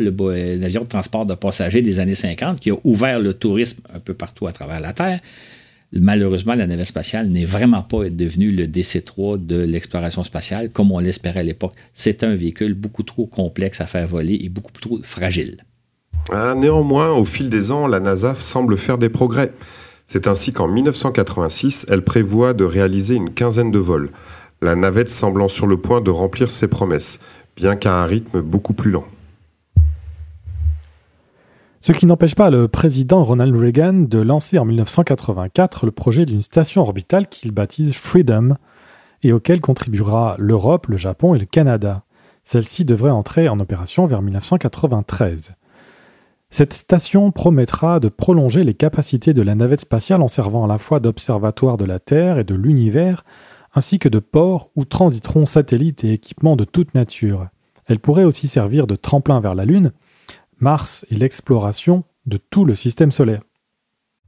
[0.60, 4.14] l'avion de transport de passagers des années 50, qui a ouvert le tourisme un peu
[4.14, 5.22] partout à travers la Terre.
[5.94, 11.00] Malheureusement, la navette spatiale n'est vraiment pas devenue le DC-3 de l'exploration spatiale comme on
[11.00, 11.74] l'espérait à l'époque.
[11.94, 15.64] C'est un véhicule beaucoup trop complexe à faire voler et beaucoup trop fragile.
[16.34, 19.54] Ah, néanmoins, au fil des ans, la NASA semble faire des progrès.
[20.08, 24.10] C'est ainsi qu'en 1986, elle prévoit de réaliser une quinzaine de vols,
[24.62, 27.20] la navette semblant sur le point de remplir ses promesses,
[27.58, 29.04] bien qu'à un rythme beaucoup plus lent.
[31.82, 36.42] Ce qui n'empêche pas le président Ronald Reagan de lancer en 1984 le projet d'une
[36.42, 38.56] station orbitale qu'il baptise Freedom
[39.24, 42.04] et auquel contribuera l'Europe, le Japon et le Canada.
[42.44, 45.52] Celle-ci devrait entrer en opération vers 1993.
[46.50, 50.78] Cette station promettra de prolonger les capacités de la navette spatiale en servant à la
[50.78, 53.26] fois d'observatoire de la Terre et de l'univers,
[53.74, 57.48] ainsi que de port où transiteront satellites et équipements de toute nature.
[57.86, 59.92] Elle pourrait aussi servir de tremplin vers la Lune,
[60.60, 63.42] Mars et l'exploration de tout le système solaire.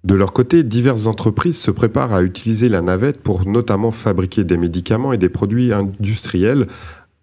[0.03, 4.55] De leur côté, diverses entreprises se préparent à utiliser la navette pour notamment fabriquer des
[4.55, 6.67] médicaments et des produits industriels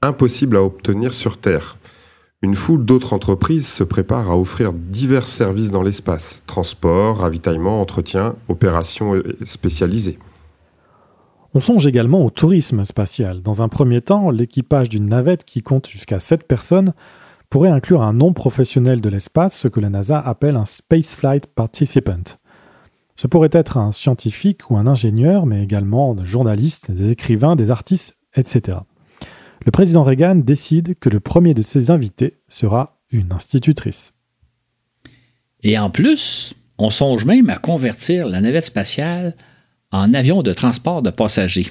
[0.03, 1.79] impossibles à obtenir sur Terre.
[2.47, 8.37] Une foule d'autres entreprises se préparent à offrir divers services dans l'espace, transport, ravitaillement, entretien,
[8.49, 10.17] opérations spécialisées.
[11.55, 13.43] On songe également au tourisme spatial.
[13.43, 16.93] Dans un premier temps, l'équipage d'une navette qui compte jusqu'à 7 personnes
[17.51, 22.39] pourrait inclure un non professionnel de l'espace, ce que la NASA appelle un Spaceflight Participant.
[23.17, 27.73] Ce pourrait être un scientifique ou un ingénieur, mais également des journalistes, des écrivains, des
[27.73, 28.79] artistes, etc.
[29.67, 34.13] Le président Reagan décide que le premier de ses invités sera une institutrice.
[35.65, 39.35] Et en plus, on songe même à convertir la navette spatiale
[39.91, 41.67] en avion de transport de passagers.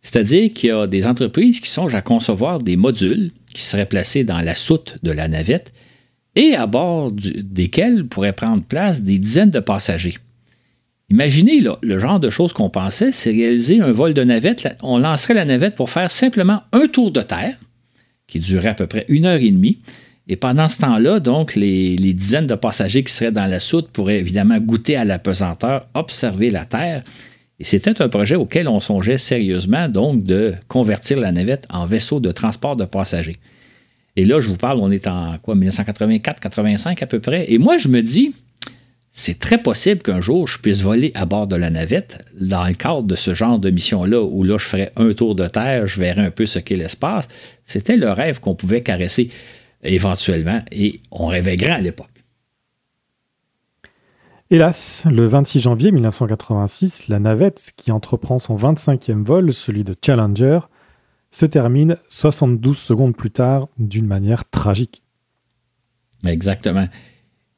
[0.00, 4.24] C'est-à-dire qu'il y a des entreprises qui songent à concevoir des modules qui seraient placés
[4.24, 5.74] dans la soute de la navette
[6.34, 10.16] et à bord desquels pourraient prendre place des dizaines de passagers.
[11.12, 14.66] Imaginez le genre de choses qu'on pensait, c'est réaliser un vol de navette.
[14.82, 17.54] On lancerait la navette pour faire simplement un tour de terre,
[18.26, 19.76] qui durerait à peu près une heure et demie.
[20.26, 23.90] Et pendant ce temps-là, donc, les, les, dizaines de passagers qui seraient dans la soute
[23.90, 27.04] pourraient évidemment goûter à la pesanteur, observer la Terre.
[27.60, 32.20] Et c'était un projet auquel on songeait sérieusement, donc, de convertir la navette en vaisseau
[32.20, 33.36] de transport de passagers.
[34.16, 37.52] Et là, je vous parle, on est en quoi, 1984-85 à peu près.
[37.52, 38.32] Et moi, je me dis,
[39.12, 42.72] c'est très possible qu'un jour, je puisse voler à bord de la navette dans le
[42.72, 46.00] cadre de ce genre de mission-là, où là, je ferais un tour de terre, je
[46.00, 47.28] verrais un peu ce qu'est l'espace.
[47.66, 49.30] C'était le rêve qu'on pouvait caresser
[49.82, 52.08] éventuellement, et on rêvait grand à l'époque.
[54.50, 60.60] Hélas, le 26 janvier 1986, la navette, qui entreprend son 25e vol, celui de Challenger,
[61.30, 65.02] se termine 72 secondes plus tard d'une manière tragique.
[66.24, 66.86] Exactement.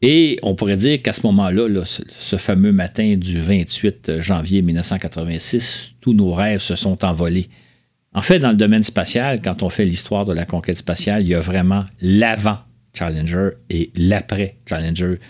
[0.07, 6.13] Et on pourrait dire qu'à ce moment-là, ce, fameux matin du 28 janvier 1986, tous
[6.13, 7.49] nos rêves se sont envolés.
[8.13, 11.29] En fait, dans le domaine spatial, quand on fait l'histoire de la conquête spatiale, il
[11.29, 12.59] y a vraiment l'avant
[12.93, 15.21] Challenger et l'après Challenger.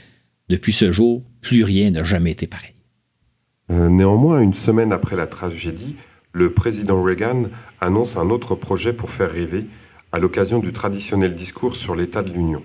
[0.49, 2.75] Depuis ce jour, plus rien n'a jamais été pareil.
[3.71, 5.95] Euh, néanmoins, une semaine après la tragédie,
[6.33, 7.45] le président Reagan
[7.81, 9.67] annonce un autre projet pour faire rêver
[10.11, 12.65] à l'occasion du traditionnel discours sur l'état de l'Union.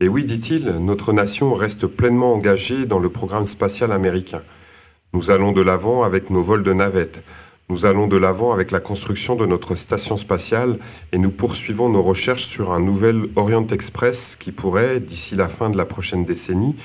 [0.00, 4.42] Et oui, dit-il, notre nation reste pleinement engagée dans le programme spatial américain.
[5.12, 7.24] Nous allons de l'avant avec nos vols de navettes.
[7.68, 10.78] Nous allons de l'avant avec la construction de notre station spatiale
[11.10, 15.68] et nous poursuivons nos recherches sur un nouvel Orient Express qui pourrait, d'ici la fin
[15.68, 16.76] de la prochaine décennie,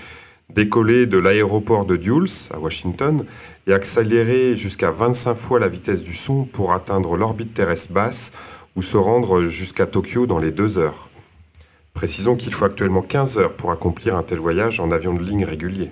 [0.49, 3.25] décoller de l'aéroport de Dulles à Washington
[3.67, 8.31] et accélérer jusqu'à 25 fois la vitesse du son pour atteindre l'orbite terrestre basse
[8.75, 11.11] ou se rendre jusqu'à Tokyo dans les deux heures.
[11.93, 15.45] Précisons qu'il faut actuellement 15 heures pour accomplir un tel voyage en avion de ligne
[15.45, 15.91] régulier.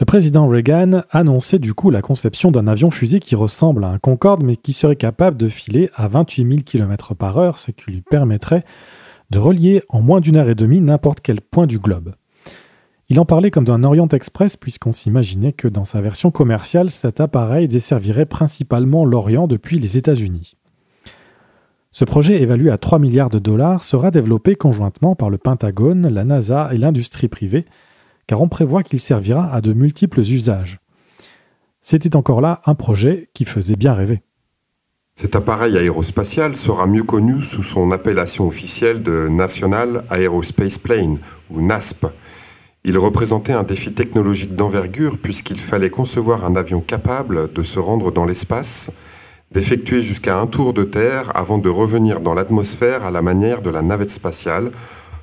[0.00, 4.44] Le président Reagan annonçait du coup la conception d'un avion-fusée qui ressemble à un Concorde
[4.44, 8.02] mais qui serait capable de filer à 28 000 km par heure, ce qui lui
[8.02, 8.64] permettrait
[9.30, 12.14] de relier en moins d'une heure et demie n'importe quel point du globe.
[13.08, 17.20] Il en parlait comme d'un Orient Express puisqu'on s'imaginait que dans sa version commerciale, cet
[17.20, 20.57] appareil desservirait principalement l'Orient depuis les États-Unis.
[21.98, 26.22] Ce projet, évalué à 3 milliards de dollars, sera développé conjointement par le Pentagone, la
[26.22, 27.64] NASA et l'industrie privée,
[28.28, 30.78] car on prévoit qu'il servira à de multiples usages.
[31.80, 34.22] C'était encore là un projet qui faisait bien rêver.
[35.16, 41.18] Cet appareil aérospatial sera mieux connu sous son appellation officielle de National Aerospace Plane,
[41.50, 42.06] ou NASP.
[42.84, 48.12] Il représentait un défi technologique d'envergure puisqu'il fallait concevoir un avion capable de se rendre
[48.12, 48.92] dans l'espace
[49.52, 53.70] d'effectuer jusqu'à un tour de Terre avant de revenir dans l'atmosphère à la manière de
[53.70, 54.70] la navette spatiale,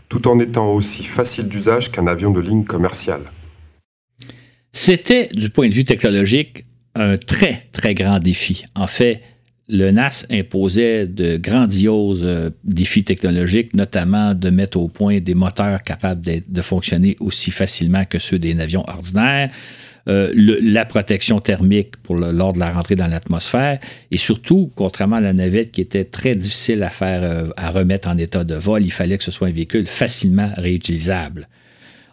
[0.10, 3.24] tout en étant aussi facile d'usage qu'un avion de ligne commerciale.
[4.72, 6.66] C'était, du point de vue technologique,
[6.96, 8.66] un très, très grand défi.
[8.76, 9.22] En fait,
[9.68, 15.82] le NAS imposait de grandioses euh, défis technologiques, notamment de mettre au point des moteurs
[15.82, 19.50] capables de fonctionner aussi facilement que ceux des avions ordinaires,
[20.08, 23.80] euh, la protection thermique pour lors de la rentrée dans l'atmosphère
[24.12, 28.08] et surtout, contrairement à la navette qui était très difficile à faire, euh, à remettre
[28.08, 31.48] en état de vol, il fallait que ce soit un véhicule facilement réutilisable.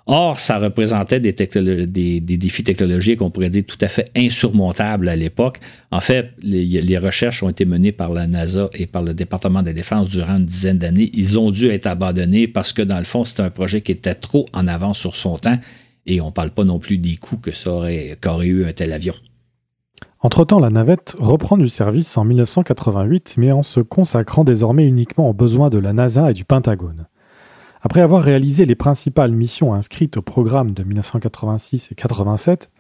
[0.07, 5.61] Or, ça représentait des, défis technologiques, on pourrait dire, tout à fait insurmontables à l'époque.
[5.93, 9.61] En fait, les, les, recherches ont été menées par la NASA et par le département
[9.61, 11.11] de la Défense durant une dizaine d'années.
[11.15, 14.15] Ils ont dû être abandonnés parce que, dans le fond, c'était un projet qui était
[14.15, 15.59] trop en avance sur son temps
[16.07, 18.73] et on ne parle pas non plus des coûts que ça aurait, qu'aurait eu un
[18.73, 19.15] tel avion.
[20.21, 25.35] Entre-temps, la navette reprend du service en 1988, mais en se consacrant désormais uniquement aux
[25.35, 27.07] besoins de la NASA et du Pentagone.
[27.81, 32.71] Après avoir réalisé les principales missions inscrites au programme de 1986 et 87,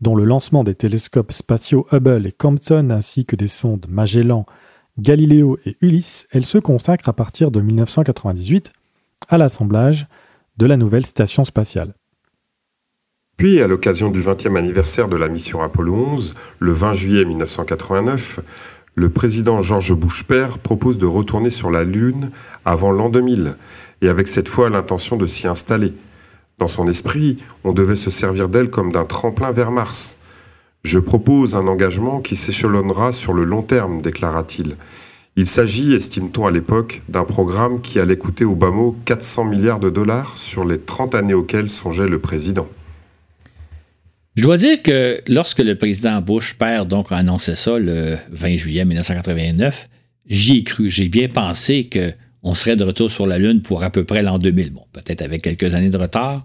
[0.00, 4.44] dont le lancement des télescopes spatiaux Hubble et Compton ainsi que des sondes Magellan
[4.98, 8.72] Galileo et Ulysse, elle se consacre à partir de 1998
[9.28, 10.08] à l'assemblage
[10.58, 11.94] de la nouvelle station spatiale.
[13.42, 18.38] Puis, à l'occasion du 20e anniversaire de la mission Apollo 11, le 20 juillet 1989,
[18.94, 20.24] le président George Bush
[20.62, 22.30] propose de retourner sur la Lune
[22.64, 23.56] avant l'an 2000,
[24.00, 25.92] et avec cette fois l'intention de s'y installer.
[26.60, 30.18] Dans son esprit, on devait se servir d'elle comme d'un tremplin vers Mars.
[30.84, 34.76] Je propose un engagement qui s'échelonnera sur le long terme, déclara-t-il.
[35.34, 39.80] Il s'agit, estime-t-on à l'époque, d'un programme qui allait coûter au bas mot 400 milliards
[39.80, 42.68] de dollars sur les 30 années auxquelles songeait le président.
[44.34, 48.56] Je dois dire que lorsque le président Bush père donc a annoncé ça le 20
[48.56, 49.90] juillet 1989,
[50.26, 50.88] j'y ai cru.
[50.88, 54.38] J'ai bien pensé qu'on serait de retour sur la Lune pour à peu près l'an
[54.38, 54.70] 2000.
[54.70, 56.44] Bon, peut-être avec quelques années de retard,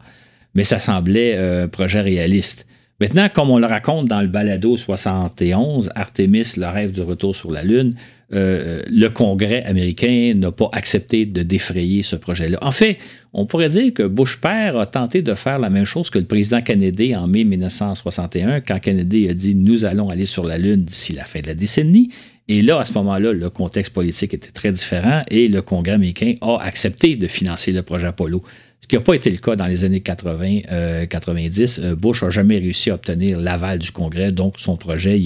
[0.54, 2.66] mais ça semblait euh, un projet réaliste.
[3.00, 7.52] Maintenant, comme on le raconte dans le balado 71, Artemis, le rêve du retour sur
[7.52, 7.96] la Lune,
[8.34, 12.58] euh, le Congrès américain n'a pas accepté de défrayer ce projet-là.
[12.62, 12.98] En fait,
[13.32, 16.26] on pourrait dire que Bush père a tenté de faire la même chose que le
[16.26, 20.84] président Kennedy en mai 1961, quand Kennedy a dit Nous allons aller sur la Lune
[20.84, 22.10] d'ici la fin de la décennie.
[22.50, 26.36] Et là, à ce moment-là, le contexte politique était très différent et le Congrès américain
[26.42, 28.44] a accepté de financer le projet Apollo.
[28.82, 30.66] Ce qui n'a pas été le cas dans les années 80-90.
[30.70, 35.20] Euh, euh, Bush n'a jamais réussi à obtenir l'aval du Congrès, donc son projet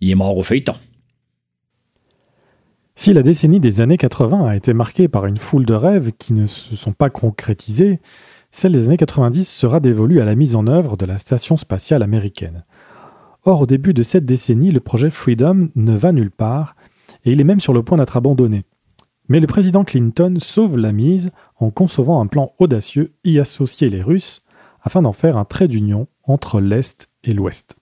[0.00, 0.74] est mort au feuilleton.
[2.94, 6.32] Si la décennie des années 80 a été marquée par une foule de rêves qui
[6.32, 8.00] ne se sont pas concrétisés,
[8.50, 12.02] celle des années 90 sera dévolue à la mise en œuvre de la station spatiale
[12.02, 12.64] américaine.
[13.44, 16.76] Or, au début de cette décennie, le projet Freedom ne va nulle part,
[17.24, 18.64] et il est même sur le point d'être abandonné.
[19.28, 24.02] Mais le président Clinton sauve la mise en concevant un plan audacieux y associer les
[24.02, 24.42] Russes
[24.82, 27.79] afin d'en faire un trait d'union entre l'Est et l'Ouest.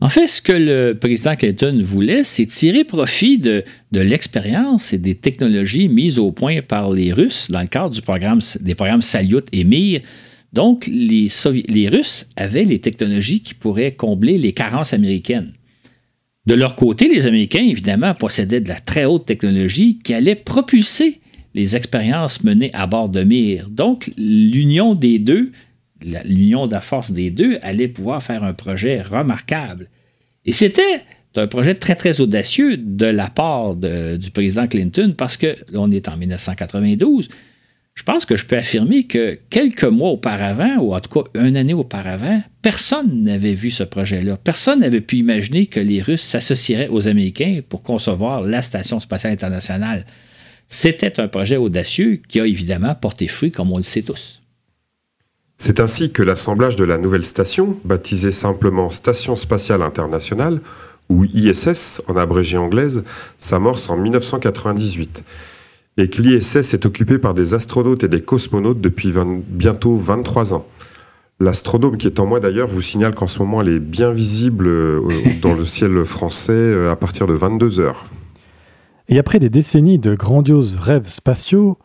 [0.00, 5.14] En fait, ce que le président Clinton voulait, c'est tirer profit de, l'expérience et des
[5.14, 10.02] technologies mises au point par les Russes dans le cadre des programmes Salyut et Mir.
[10.52, 15.52] Donc, les Russes avaient les technologies qui pourraient combler les carences américaines.
[16.46, 21.20] De leur côté, les Américains, évidemment, possédaient de la très haute technologie qui allait propulser
[21.54, 23.68] les expériences menées à bord de Mir.
[23.70, 25.50] Donc, l'union des deux
[26.02, 29.88] l'union de la force des deux allait pouvoir faire un projet remarquable.
[30.44, 31.02] Et c'était
[31.36, 35.90] un projet très, très audacieux de la part du président Clinton parce que là, on
[35.90, 37.28] est en 1992.
[37.94, 41.56] Je pense que je peux affirmer que quelques mois auparavant, ou en tout cas une
[41.56, 44.36] année auparavant, personne n'avait vu ce projet-là.
[44.36, 49.32] Personne n'avait pu imaginer que les Russes s'associeraient aux Américains pour concevoir la Station spatiale
[49.32, 50.04] internationale.
[50.68, 54.42] C'était un projet audacieux qui a évidemment porté fruit, comme on le sait tous.
[55.58, 60.60] C'est ainsi que l'assemblage de la nouvelle station, baptisée simplement Station spatiale internationale,
[61.08, 63.04] ou ISS en abrégé anglaise,
[63.38, 65.24] s'amorce en 1998,
[65.96, 69.14] et que l'ISS est occupé par des astronautes et des cosmonautes depuis
[69.48, 70.66] bientôt 23 ans.
[71.40, 74.66] L'astronome qui est en moi d'ailleurs vous signale qu'en ce moment elle est bien visible
[74.66, 75.02] euh,
[75.42, 78.06] dans le ciel français euh, à partir de 22 heures.
[79.08, 81.76] Et après des décennies de grandioses rêves spatiaux,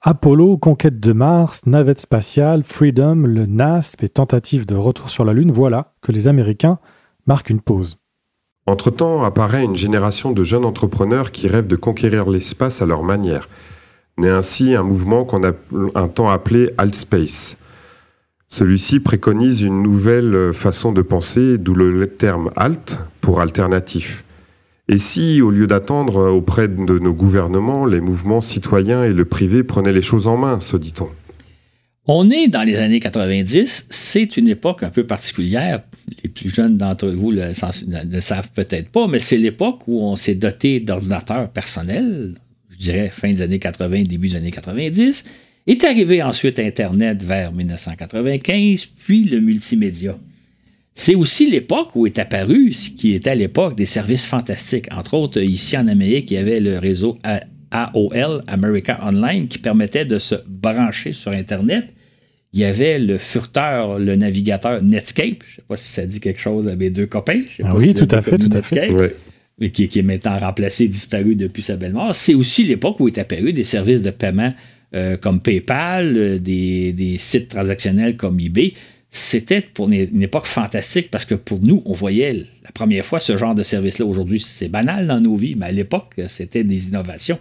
[0.00, 5.32] Apollo, conquête de Mars, navette spatiale, Freedom, le NASP et tentative de retour sur la
[5.32, 6.78] Lune, voilà que les Américains
[7.26, 7.98] marquent une pause.
[8.66, 13.48] Entre-temps apparaît une génération de jeunes entrepreneurs qui rêvent de conquérir l'espace à leur manière.
[14.18, 15.52] Naît ainsi un mouvement qu'on a
[15.96, 17.56] un temps appelé Altspace.
[18.46, 24.24] Celui-ci préconise une nouvelle façon de penser, d'où le terme alt pour alternatif.
[24.90, 29.62] Et si, au lieu d'attendre auprès de nos gouvernements, les mouvements citoyens et le privé
[29.62, 31.08] prenaient les choses en main, se dit-on
[32.06, 35.82] On est dans les années 90, c'est une époque un peu particulière.
[36.22, 40.16] Les plus jeunes d'entre vous ne le, savent peut-être pas, mais c'est l'époque où on
[40.16, 42.36] s'est doté d'ordinateurs personnels,
[42.70, 45.22] je dirais fin des années 80, début des années 90.
[45.66, 50.16] Est arrivé ensuite Internet vers 1995, puis le multimédia.
[50.98, 54.88] C'est aussi l'époque où est apparu ce qui était à l'époque des services fantastiques.
[54.92, 57.18] Entre autres, ici en Amérique, il y avait le réseau
[57.70, 61.84] AOL, America Online, qui permettait de se brancher sur Internet.
[62.52, 65.44] Il y avait le furteur, le navigateur Netscape.
[65.46, 67.42] Je ne sais pas si ça dit quelque chose à mes deux copains.
[67.62, 68.90] Ah oui, tout à fait, tout à fait.
[69.72, 72.12] Qui, qui, est maintenant remplacé, disparu depuis sa belle mort.
[72.12, 74.52] C'est aussi l'époque où est apparu des services de paiement
[74.96, 78.72] euh, comme PayPal, euh, des, des sites transactionnels comme eBay
[79.10, 83.36] c'était pour une époque fantastique parce que pour nous, on voyait la première fois ce
[83.38, 84.04] genre de service-là.
[84.04, 87.38] Aujourd'hui, c'est banal dans nos vies, mais à l'époque, c'était des innovations.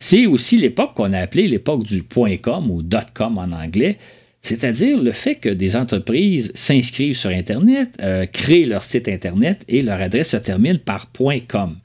[0.00, 2.82] C'est aussi l'époque qu'on a appelée l'époque du .com ou
[3.14, 3.98] .com en anglais,
[4.42, 9.82] c'est-à-dire le fait que des entreprises s'inscrivent sur Internet, euh, créent leur site Internet et
[9.82, 11.10] leur adresse se termine par
[11.46, 11.76] .com.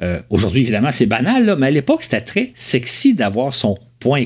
[0.00, 3.78] Euh, aujourd'hui, évidemment, c'est banal, mais à l'époque, c'était très sexy d'avoir son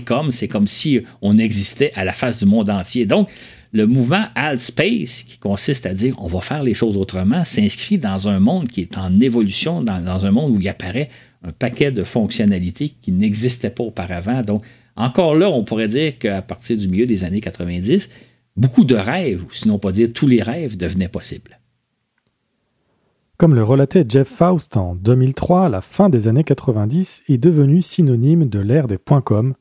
[0.06, 0.30] .com.
[0.30, 3.06] C'est comme si on existait à la face du monde entier.
[3.06, 3.28] Donc,
[3.72, 7.98] le mouvement Alt Space, qui consiste à dire on va faire les choses autrement, s'inscrit
[7.98, 11.08] dans un monde qui est en évolution, dans, un monde où il apparaît
[11.42, 14.42] un paquet de fonctionnalités qui n'existaient pas auparavant.
[14.42, 14.64] Donc,
[14.94, 18.10] encore là, on pourrait dire qu'à partir du milieu des années 90,
[18.56, 21.58] beaucoup de rêves, ou sinon pas dire tous les rêves, devenaient possibles.
[23.38, 28.48] Comme le relatait Jeff Faust en 2003, la fin des années 90 est devenue synonyme
[28.48, 29.54] de l'ère des .com,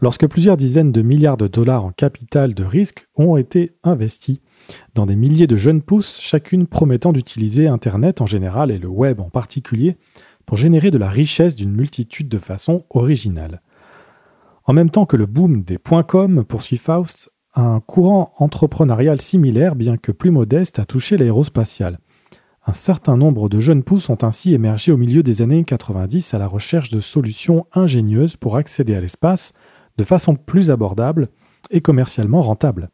[0.00, 4.40] lorsque plusieurs dizaines de milliards de dollars en capital de risque ont été investis
[4.94, 9.20] dans des milliers de jeunes pousses, chacune promettant d'utiliser Internet en général et le web
[9.20, 9.96] en particulier
[10.46, 13.62] pour générer de la richesse d'une multitude de façons originales.
[14.64, 19.96] En même temps que le boom des .com, poursuit Faust, un courant entrepreneurial similaire, bien
[19.96, 21.98] que plus modeste, a touché l'aérospatial.
[22.66, 26.38] Un certain nombre de jeunes pousses ont ainsi émergé au milieu des années 90 à
[26.38, 29.54] la recherche de solutions ingénieuses pour accéder à l'espace
[29.98, 31.28] de façon plus abordable
[31.70, 32.88] et commercialement rentable.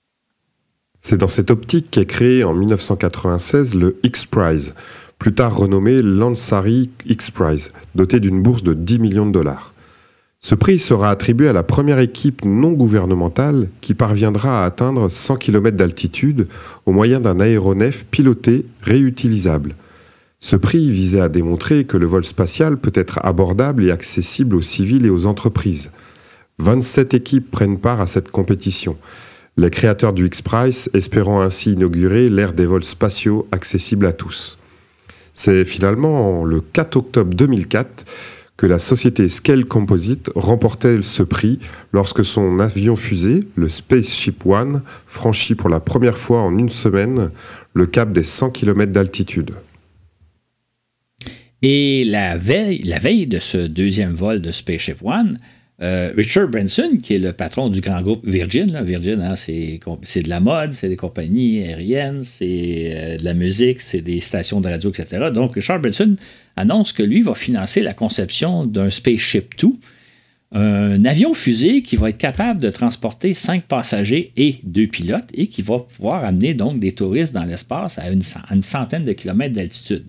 [1.01, 4.75] C'est dans cette optique qu'est créé en 1996 le X-Prize,
[5.19, 9.75] plus tard renommé Lansari X-Prize, doté d'une bourse de 10 millions de dollars.
[10.41, 15.37] Ce prix sera attribué à la première équipe non gouvernementale qui parviendra à atteindre 100
[15.37, 16.49] km d'altitude
[16.85, 19.75] au moyen d'un aéronef piloté réutilisable.
[20.41, 24.63] Ce prix visait à démontrer que le vol spatial peut être abordable et accessible aux
[24.63, 25.91] civils et aux entreprises.
[26.59, 28.97] 27 équipes prennent part à cette compétition.
[29.57, 34.59] Les créateurs du X-Prize espérant ainsi inaugurer l'ère des vols spatiaux accessibles à tous.
[35.33, 38.05] C'est finalement le 4 octobre 2004
[38.57, 41.59] que la société Scale Composite remportait ce prix
[41.93, 47.31] lorsque son avion-fusée, le Spaceship One, franchit pour la première fois en une semaine
[47.75, 49.55] le cap des 100 km d'altitude.
[51.63, 55.39] Et la veille, la veille de ce deuxième vol de Spaceship One,
[55.83, 59.81] euh, Richard Branson, qui est le patron du grand groupe Virgin, Virgin, hein, c'est,
[60.23, 64.61] de la mode, c'est des compagnies aériennes, c'est euh, de la musique, c'est des stations
[64.61, 65.31] de radio, etc.
[65.35, 66.15] Donc, Richard Branson
[66.57, 69.69] annonce que lui va financer la conception d'un Spaceship 2,
[70.57, 75.63] un avion-fusée qui va être capable de transporter cinq passagers et deux pilotes et qui
[75.63, 79.57] va pouvoir amener donc des touristes dans l'espace à une, à une centaine de kilomètres
[79.57, 80.05] d'altitude.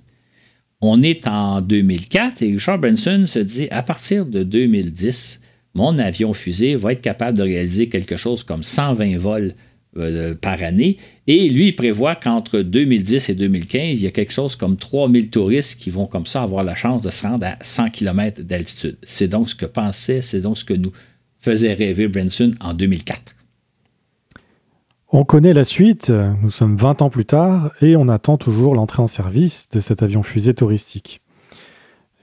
[0.81, 5.39] On est en 2004 et Richard Branson se dit à partir de 2010,
[5.75, 9.51] mon avion fusée va être capable de réaliser quelque chose comme 120 vols
[9.97, 10.97] euh, par année.
[11.27, 15.29] Et lui, il prévoit qu'entre 2010 et 2015, il y a quelque chose comme 3000
[15.29, 18.97] touristes qui vont comme ça avoir la chance de se rendre à 100 km d'altitude.
[19.03, 20.91] C'est donc ce que pensait, c'est donc ce que nous
[21.39, 23.35] faisait rêver Branson en 2004.
[25.09, 26.11] On connaît la suite,
[26.41, 30.03] nous sommes 20 ans plus tard et on attend toujours l'entrée en service de cet
[30.03, 31.21] avion fusée touristique.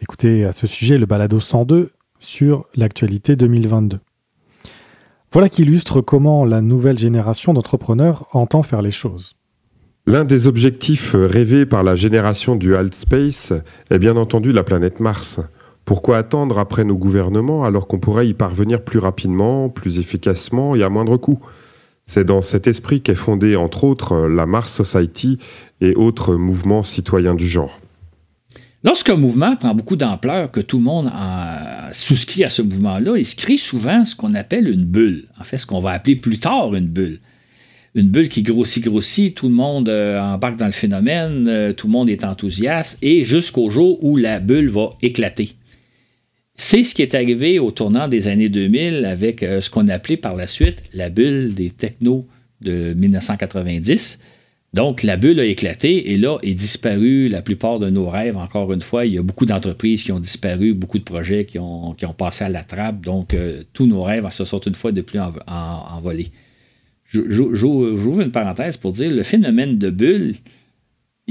[0.02, 1.92] Écoutez à ce sujet le balado 102
[2.22, 3.98] sur l'actualité 2022.
[5.32, 9.34] Voilà qui illustre comment la nouvelle génération d'entrepreneurs entend faire les choses.
[10.06, 13.52] L'un des objectifs rêvés par la génération du Alt Space
[13.90, 15.40] est bien entendu la planète Mars.
[15.84, 20.82] Pourquoi attendre après nos gouvernements alors qu'on pourrait y parvenir plus rapidement, plus efficacement et
[20.82, 21.40] à moindre coût?
[22.04, 25.38] C'est dans cet esprit qu'est fondée entre autres la Mars Society
[25.80, 27.78] et autres mouvements citoyens du genre.
[28.84, 31.10] Lorsqu'un mouvement prend beaucoup d'ampleur, que tout le monde
[31.92, 35.28] souscrit à ce mouvement-là, il se crée souvent ce qu'on appelle une bulle.
[35.38, 37.20] En fait, ce qu'on va appeler plus tard une bulle.
[37.94, 41.86] Une bulle qui grossit, grossit, tout le monde euh, embarque dans le phénomène, euh, tout
[41.86, 45.56] le monde est enthousiaste, et jusqu'au jour où la bulle va éclater.
[46.54, 50.16] C'est ce qui est arrivé au tournant des années 2000 avec euh, ce qu'on appelait
[50.16, 52.26] par la suite la bulle des technos
[52.62, 54.18] de 1990
[54.72, 58.38] donc, la bulle a éclaté et là est disparu la plupart de nos rêves.
[58.38, 61.58] Encore une fois, il y a beaucoup d'entreprises qui ont disparu, beaucoup de projets qui
[61.58, 63.02] ont, passé à la trappe.
[63.02, 66.30] Donc, euh, tous nos rêves se sont une fois de plus envolés.
[67.06, 70.36] J'ouvre une parenthèse pour dire le phénomène de bulle,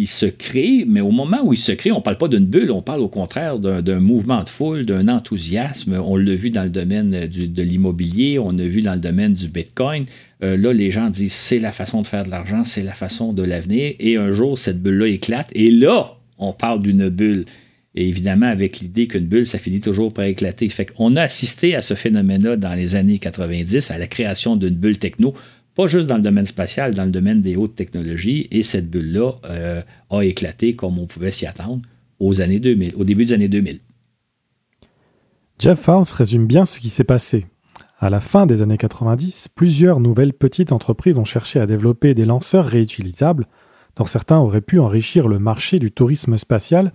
[0.01, 2.45] il se crée, mais au moment où il se crée, on ne parle pas d'une
[2.45, 6.01] bulle, on parle au contraire d'un mouvement de foule, d'un enthousiasme.
[6.03, 9.47] On l'a vu dans le domaine de l'immobilier, on l'a vu dans le domaine du
[9.47, 10.05] Bitcoin.
[10.43, 13.31] Euh, là, les gens disent c'est la façon de faire de l'argent, c'est la façon
[13.31, 13.93] de l'avenir.
[13.99, 15.51] Et un jour, cette bulle-là éclate.
[15.53, 17.45] Et là, on parle d'une bulle.
[17.93, 20.67] Et évidemment, avec l'idée qu'une bulle, ça finit toujours par éclater.
[20.69, 24.73] Fait qu'on a assisté à ce phénomène-là dans les années 90, à la création d'une
[24.73, 25.35] bulle techno
[25.76, 29.34] pas juste dans le domaine spatial, dans le domaine des hautes technologies, et cette bulle-là
[29.45, 31.82] euh, a éclaté comme on pouvait s'y attendre
[32.19, 33.80] aux années 2000, au début des années 2000.
[35.59, 37.45] Jeff Faust résume bien ce qui s'est passé.
[37.99, 42.26] À la fin des années 90, plusieurs nouvelles petites entreprises ont cherché à développer des
[42.26, 43.47] lanceurs réutilisables,
[43.95, 46.93] dont certains auraient pu enrichir le marché du tourisme spatial,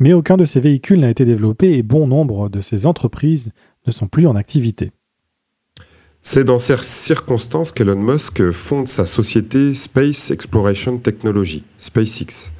[0.00, 3.50] Mais aucun de ces véhicules n'a été développé et bon nombre de ces entreprises
[3.86, 4.92] ne sont plus en activité.
[6.20, 12.52] C'est dans ces circonstances qu'Elon Musk fonde sa société Space Exploration Technology, SpaceX.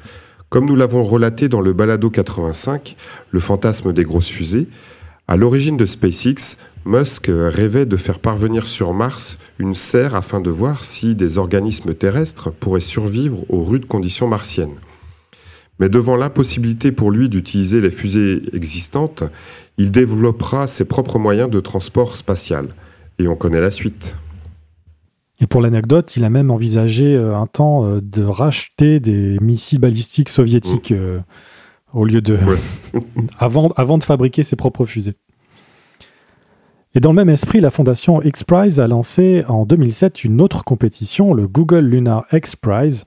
[0.49, 2.95] Comme nous l'avons relaté dans le Balado 85,
[3.29, 4.67] le fantasme des grosses fusées,
[5.27, 10.49] à l'origine de SpaceX, Musk rêvait de faire parvenir sur Mars une serre afin de
[10.49, 14.77] voir si des organismes terrestres pourraient survivre aux rudes conditions martiennes.
[15.79, 19.23] Mais devant l'impossibilité pour lui d'utiliser les fusées existantes,
[19.77, 22.69] il développera ses propres moyens de transport spatial.
[23.19, 24.17] Et on connaît la suite.
[25.41, 29.79] Et pour l'anecdote, il a même envisagé euh, un temps euh, de racheter des missiles
[29.79, 30.95] balistiques soviétiques mmh.
[30.95, 31.19] euh,
[31.93, 32.37] au lieu de.
[33.39, 35.15] avant, avant de fabriquer ses propres fusées.
[36.95, 41.33] Et dans le même esprit, la fondation X-Prize a lancé en 2007 une autre compétition,
[41.33, 43.05] le Google Lunar X-Prize,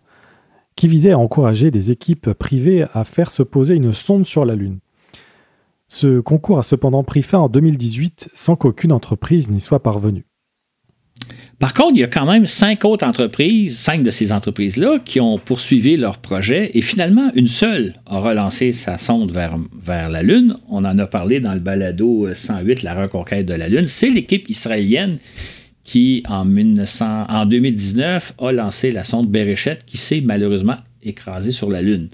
[0.77, 4.55] qui visait à encourager des équipes privées à faire se poser une sonde sur la
[4.55, 4.79] Lune.
[5.95, 10.25] Ce concours a cependant pris fin en 2018 sans qu'aucune entreprise n'y soit parvenue.
[11.59, 15.21] Par contre, il y a quand même cinq autres entreprises, cinq de ces entreprises-là, qui
[15.21, 20.57] ont poursuivi leur projet et finalement, une seule a relancé sa sonde vers, la Lune.
[20.71, 23.87] On en a parlé dans le balado 108, la reconquête de la Lune.
[23.87, 25.19] C'est l'équipe israélienne
[25.85, 31.69] qui, en, 1900, en 2019, a lancé la sonde Bereshit qui s'est malheureusement écrasée sur
[31.69, 32.09] la Lune.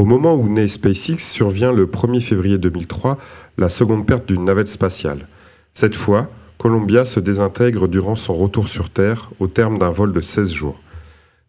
[0.00, 3.18] Au moment où naît SpaceX, survient le 1er février 2003
[3.58, 5.28] la seconde perte d'une navette spatiale.
[5.74, 10.22] Cette fois, Columbia se désintègre durant son retour sur Terre au terme d'un vol de
[10.22, 10.80] 16 jours.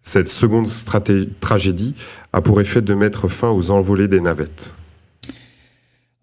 [0.01, 0.67] Cette seconde
[1.39, 1.95] tragédie
[2.33, 4.75] a pour effet de mettre fin aux envolées des navettes.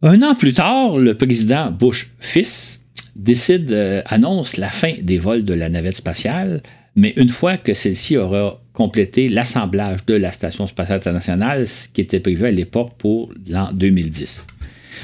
[0.03, 2.83] Un an plus tard, le président Bush fils
[3.17, 6.61] décide, euh, annonce la fin des vols de la navette spatiale,
[6.95, 12.01] mais une fois que celle-ci aura compléter l'assemblage de la Station spatiale internationale, ce qui
[12.01, 14.47] était prévu à l'époque pour l'an 2010.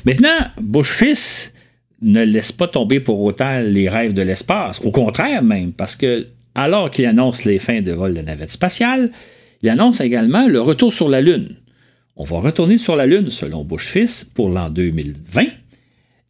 [0.05, 1.51] Maintenant, Bush-Fils
[2.01, 4.81] ne laisse pas tomber pour autant les rêves de l'espace.
[4.85, 9.11] Au contraire même, parce que alors qu'il annonce les fins de vol de navette spatiale,
[9.61, 11.57] il annonce également le retour sur la Lune.
[12.15, 15.47] On va retourner sur la Lune, selon Bush-Fils, pour l'an 2020.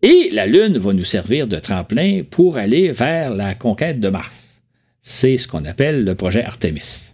[0.01, 4.55] Et la Lune va nous servir de tremplin pour aller vers la conquête de Mars.
[5.03, 7.13] C'est ce qu'on appelle le projet Artemis.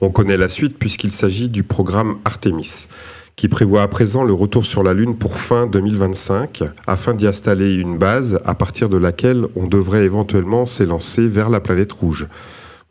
[0.00, 2.86] On connaît la suite puisqu'il s'agit du programme Artemis,
[3.34, 7.74] qui prévoit à présent le retour sur la Lune pour fin 2025, afin d'y installer
[7.74, 12.28] une base à partir de laquelle on devrait éventuellement s'élancer vers la planète rouge.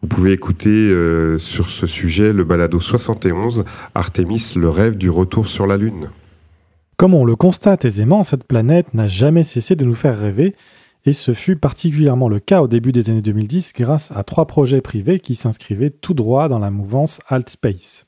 [0.01, 3.63] Vous pouvez écouter euh, sur ce sujet le balado 71,
[3.95, 6.09] Artemis, le rêve du retour sur la Lune.
[6.97, 10.55] Comme on le constate aisément, cette planète n'a jamais cessé de nous faire rêver,
[11.07, 14.81] et ce fut particulièrement le cas au début des années 2010 grâce à trois projets
[14.81, 18.07] privés qui s'inscrivaient tout droit dans la mouvance Altspace.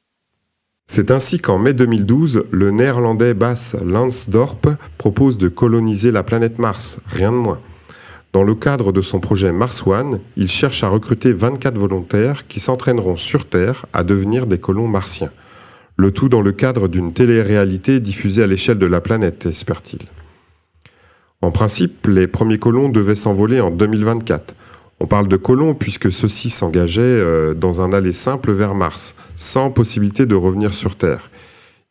[0.86, 7.00] C'est ainsi qu'en mai 2012, le néerlandais Bas Lansdorp propose de coloniser la planète Mars,
[7.08, 7.62] rien de moins.
[8.34, 12.60] Dans le cadre de son projet Mars One, il cherche à recruter 24 volontaires qui
[12.60, 15.32] s'entraîneront sur Terre à devenir des colons martiens.
[15.96, 20.06] Le tout dans le cadre d'une télé-réalité diffusée à l'échelle de la planète, espère-t-il.
[21.42, 24.56] En principe, les premiers colons devaient s'envoler en 2024.
[25.00, 29.72] On parle de colons puisque ceux-ci s'engageaient euh, dans un aller simple vers Mars, sans
[29.72, 31.32] possibilité de revenir sur Terre.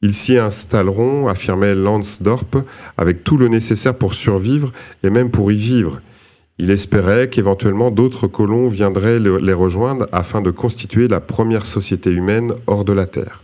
[0.02, 2.62] Ils s'y installeront, affirmait Lansdorp,
[2.98, 4.72] avec tout le nécessaire pour survivre
[5.02, 6.00] et même pour y vivre.
[6.58, 12.52] Il espérait qu'éventuellement d'autres colons viendraient les rejoindre afin de constituer la première société humaine
[12.66, 13.42] hors de la Terre.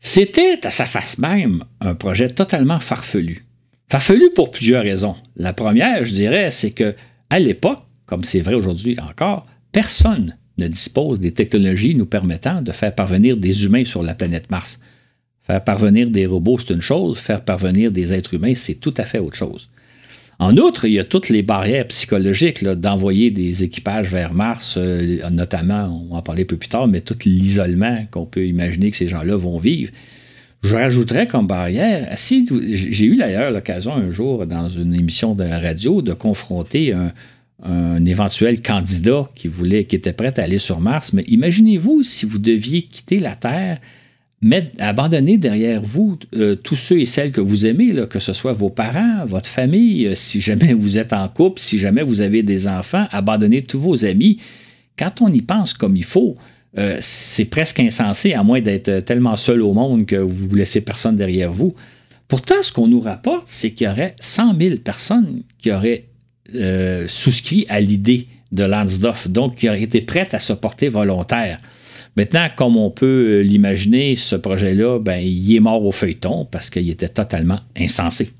[0.00, 3.47] C'était à sa face même un projet totalement farfelu.
[3.90, 5.16] Farfelu pour plusieurs raisons.
[5.36, 6.94] La première, je dirais, c'est que
[7.30, 12.72] à l'époque, comme c'est vrai aujourd'hui encore, personne ne dispose des technologies nous permettant de
[12.72, 14.78] faire parvenir des humains sur la planète Mars.
[15.42, 19.04] Faire parvenir des robots, c'est une chose, faire parvenir des êtres humains, c'est tout à
[19.04, 19.70] fait autre chose.
[20.38, 25.28] En outre, il y a toutes les barrières psychologiques d'envoyer des équipages vers Mars, euh,
[25.30, 28.90] notamment, on va en parler un peu plus tard, mais tout l'isolement qu'on peut imaginer
[28.90, 29.90] que ces gens-là vont vivre.
[30.62, 35.44] Je rajouterais comme barrière, si j'ai eu d'ailleurs l'occasion un jour dans une émission de
[35.44, 41.12] radio de confronter un, éventuel candidat qui voulait, qui était prêt à aller sur Mars,
[41.12, 43.78] mais imaginez-vous si vous deviez quitter la Terre,
[44.40, 48.52] mettre, abandonner derrière vous euh, tous ceux et celles que vous aimez, que ce soit
[48.52, 52.42] vos parents, votre famille, euh, si jamais vous êtes en couple, si jamais vous avez
[52.42, 54.38] des enfants, abandonner tous vos amis.
[54.98, 56.36] Quand on y pense comme il faut,
[56.76, 60.80] euh, c'est presque insensé, à moins d'être tellement seul au monde que vous ne laissez
[60.80, 61.74] personne derrière vous.
[62.28, 66.04] Pourtant, ce qu'on nous rapporte, c'est qu'il y aurait 100 000 personnes qui auraient
[66.54, 71.58] euh, souscrit à l'idée de Lansdorf, donc qui auraient été prêtes à se porter volontaires.
[72.16, 76.90] Maintenant, comme on peut l'imaginer, ce projet-là, ben, il est mort au feuilleton parce qu'il
[76.90, 78.32] était totalement insensé.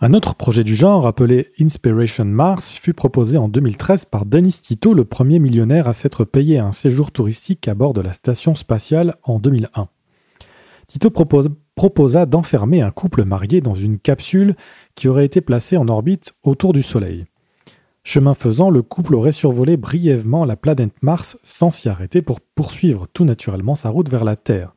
[0.00, 4.94] Un autre projet du genre, appelé Inspiration Mars, fut proposé en 2013 par Denis Tito,
[4.94, 9.16] le premier millionnaire à s'être payé un séjour touristique à bord de la station spatiale
[9.24, 9.88] en 2001.
[10.86, 14.54] Tito proposa d'enfermer un couple marié dans une capsule
[14.94, 17.24] qui aurait été placée en orbite autour du Soleil.
[18.04, 23.08] Chemin faisant, le couple aurait survolé brièvement la planète Mars sans s'y arrêter pour poursuivre
[23.12, 24.76] tout naturellement sa route vers la Terre.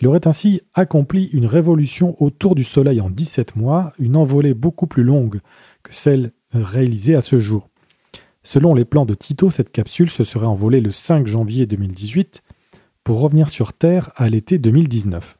[0.00, 4.86] Il aurait ainsi accompli une révolution autour du Soleil en 17 mois, une envolée beaucoup
[4.86, 5.40] plus longue
[5.82, 7.68] que celle réalisée à ce jour.
[8.42, 12.42] Selon les plans de Tito, cette capsule se serait envolée le 5 janvier 2018
[13.02, 15.38] pour revenir sur Terre à l'été 2019.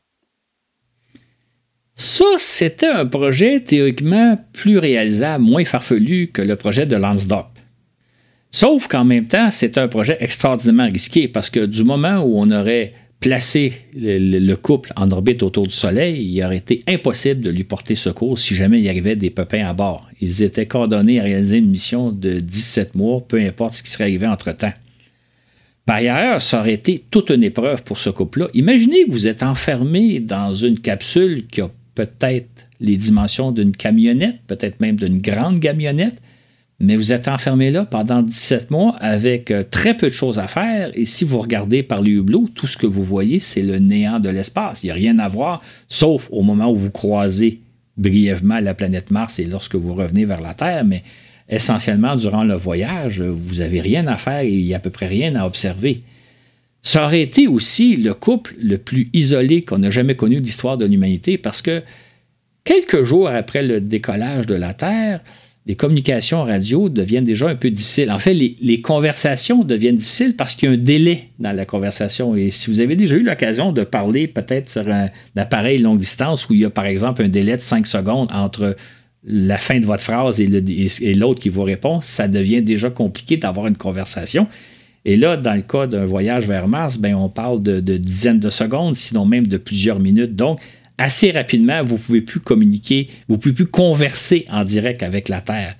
[1.97, 7.53] Ça, c'était un projet théoriquement plus réalisable, moins farfelu que le projet de Lansdorp.
[8.51, 12.51] Sauf qu'en même temps, c'est un projet extraordinairement risqué parce que du moment où on
[12.51, 12.95] aurait
[13.25, 17.95] placer le, couple en orbite autour du Soleil, il aurait été impossible de lui porter
[17.95, 20.07] secours si jamais il y arrivait des pépins à bord.
[20.20, 24.05] Ils étaient coordonnés à réaliser une mission de 17 mois, peu importe ce qui serait
[24.05, 24.75] arrivé entre-temps.
[25.87, 28.49] Par ailleurs, ça aurait été toute une épreuve pour ce couple-là.
[28.53, 34.41] Imaginez que vous êtes enfermé dans une capsule qui a peut-être les dimensions d'une camionnette,
[34.47, 36.20] peut-être même d'une grande camionnette,
[36.85, 40.47] mais vous êtes enfermé là pendant 17 mois avec euh, très peu de choses à
[40.47, 40.91] faire.
[40.95, 44.20] Et si vous regardez par le hublot, tout ce que vous voyez, c'est le néant
[44.20, 44.82] de l'espace.
[44.82, 47.61] Il n'y a rien à voir, sauf au moment où vous croisez
[47.97, 50.85] brièvement la planète Mars et lorsque vous revenez vers la Terre.
[50.85, 51.03] Mais
[51.49, 54.91] essentiellement, durant le voyage, vous n'avez rien à faire et il n'y a à peu
[54.91, 56.03] près rien à observer.
[56.82, 60.76] Ça aurait été aussi le couple le plus isolé qu'on a jamais connu de l'histoire
[60.76, 61.82] de l'humanité parce que
[62.64, 65.20] quelques jours après le décollage de la Terre,
[65.67, 68.11] les communications radio deviennent déjà un peu difficiles.
[68.11, 72.37] En fait, les, conversations deviennent difficiles parce qu'il y a un délai dans la conversation.
[72.37, 76.49] Et si vous avez déjà eu l'occasion de parler peut-être sur un, appareil longue distance
[76.49, 78.77] où il y a par exemple un délai de 5 secondes entre
[79.27, 83.67] la fin de votre phrase et l'autre qui vous répond, ça devient déjà compliqué d'avoir
[83.67, 84.47] une conversation.
[85.07, 88.41] Et là, dans le cas d'un voyage vers Mars, ben, on parle de, de dizaines
[88.41, 90.37] de secondes, sinon même de plusieurs minutes.
[90.37, 90.61] Donc,
[90.99, 95.28] assez rapidement, vous ne pouvez plus communiquer, vous ne pouvez plus converser en direct avec
[95.28, 95.76] la Terre.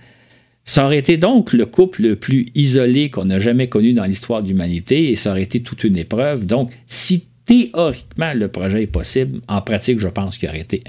[0.64, 4.42] Ça aurait été donc le couple le plus isolé qu'on a jamais connu dans l'histoire
[4.42, 6.46] de l'humanité et ça aurait été toute une épreuve.
[6.46, 10.80] Donc, si théoriquement le projet est possible, en pratique, je pense qu'il aurait été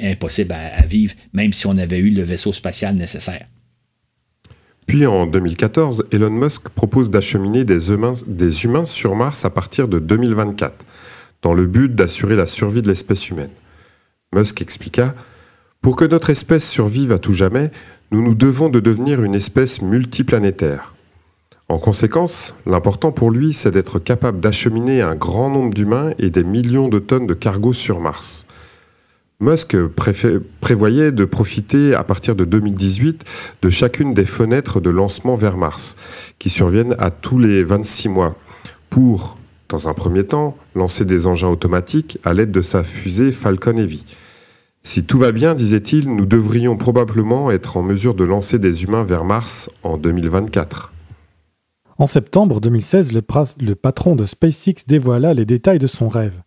[0.00, 3.46] impossible à, vivre, même si on avait eu le vaisseau spatial nécessaire.
[4.86, 9.88] Puis en 2014, Elon Musk propose d'acheminer des humains, des humains sur Mars à partir
[9.88, 10.84] de 2024,
[11.42, 13.50] dans le but d'assurer la survie de l'espèce humaine.
[14.34, 15.14] Musk expliqua
[15.80, 17.70] Pour que notre espèce survive à tout jamais,
[18.10, 20.94] nous nous devons de devenir une espèce multiplanétaire.
[21.68, 26.42] En conséquence, l'important pour lui, c'est d'être capable d'acheminer un grand nombre d'humains et des
[26.42, 28.44] millions de tonnes de cargos sur Mars.
[29.38, 29.76] Musk
[30.60, 33.24] prévoyait de profiter à partir de 2018
[33.62, 35.96] de chacune des fenêtres de lancement vers Mars,
[36.40, 38.36] qui surviennent à tous les 26 mois,
[38.90, 43.76] pour, dans un premier temps, lancer des engins automatiques à l'aide de sa fusée Falcon
[43.76, 44.04] Heavy.
[44.86, 49.02] Si tout va bien, disait-il, nous devrions probablement être en mesure de lancer des humains
[49.02, 50.92] vers Mars en 2024.
[51.96, 53.22] En septembre 2016, le,
[53.74, 56.42] patron de SpaceX dévoila les détails de son rêve.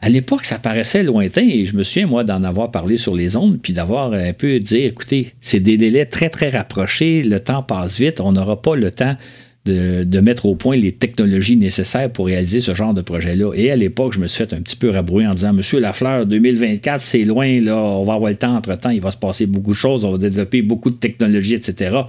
[0.00, 3.36] À l'époque, ça paraissait lointain et je me souviens, moi, d'en avoir parlé sur les
[3.36, 7.62] ondes, puis d'avoir un peu dit, écoutez, c'est des délais très, très rapprochés, le temps
[7.62, 9.16] passe vite, on n'aura pas le temps
[9.64, 13.52] de, mettre au point les technologies nécessaires pour réaliser ce genre de projet-là.
[13.54, 16.26] Et à l'époque, je me suis fait un petit peu rabrouer en disant Monsieur Lafleur,
[16.26, 19.70] 2024, c'est loin, là, on va avoir le temps entre-temps, il va se passer beaucoup
[19.70, 22.02] de choses, on va développer beaucoup de technologies, etc.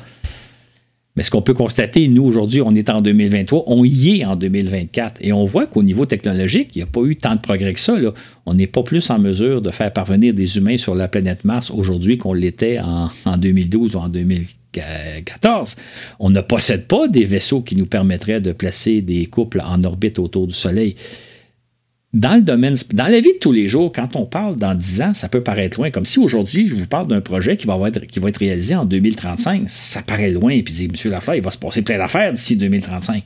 [1.16, 4.36] Mais ce qu'on peut constater, nous, aujourd'hui, on est en 2023, on y est en
[4.36, 5.22] 2024.
[5.22, 7.80] Et on voit qu'au niveau technologique, il n'y a pas eu tant de progrès que
[7.80, 7.95] ça.
[8.47, 11.70] On n'est pas plus en mesure de faire parvenir des humains sur la planète Mars
[11.70, 14.62] aujourd'hui qu'on l'était en, en 2012 ou en 2014.
[16.20, 20.20] On ne possède pas des vaisseaux qui nous permettraient de placer des couples en orbite
[20.20, 20.96] autour du Soleil
[22.14, 25.02] dans le domaine, dans la vie de tous les jours, quand on parle dans 10
[25.02, 25.90] ans, ça peut paraître loin.
[25.90, 29.64] Comme si aujourd'hui, je vous parle d'un projet qui va, être, réalisé en 2035.
[29.68, 30.52] Ça paraît loin.
[30.52, 31.12] Et puis, M.
[31.12, 33.24] Lafleur, il va se passer plein d'affaires d'ici 2035.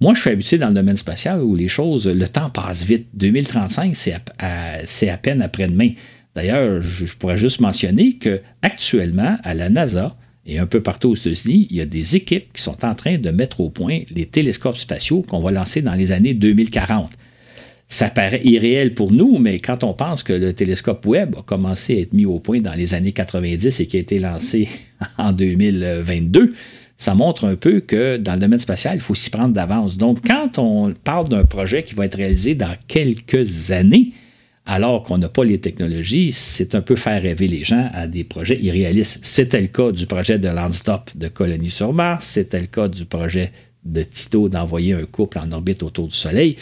[0.00, 3.08] Moi, je suis habitué dans le domaine spatial où les choses, le temps passe vite.
[3.14, 4.14] 2035, c'est
[5.10, 5.90] à, peine après-demain.
[6.36, 10.16] D'ailleurs, je, je, pourrais juste mentionner qu'actuellement, à la NASA
[10.46, 13.18] et un peu partout aux États-Unis, il y a des équipes qui sont en train
[13.18, 17.10] de mettre au point les télescopes spatiaux qu'on va lancer dans les années 2040
[17.88, 21.96] ça paraît irréel pour nous, mais quand on pense que le télescope Webb a commencé
[21.96, 24.68] à être mis au point dans les années 90 et qui a été lancé
[25.18, 26.54] en 2022,
[26.96, 29.98] ça montre un peu que dans le domaine spatial, il faut s'y prendre d'avance.
[29.98, 34.12] Donc, quand on parle d'un projet qui va être réalisé dans quelques années,
[34.66, 38.24] alors qu'on n'a pas les technologies, c'est un peu faire rêver les gens à des
[38.24, 39.18] projets irréalistes.
[39.22, 43.04] C'était le cas du projet de Landstop de colonie sur Mars, c'était le cas du
[43.04, 43.52] projet
[43.84, 46.56] de Tito d'envoyer un couple en orbite autour du Soleil.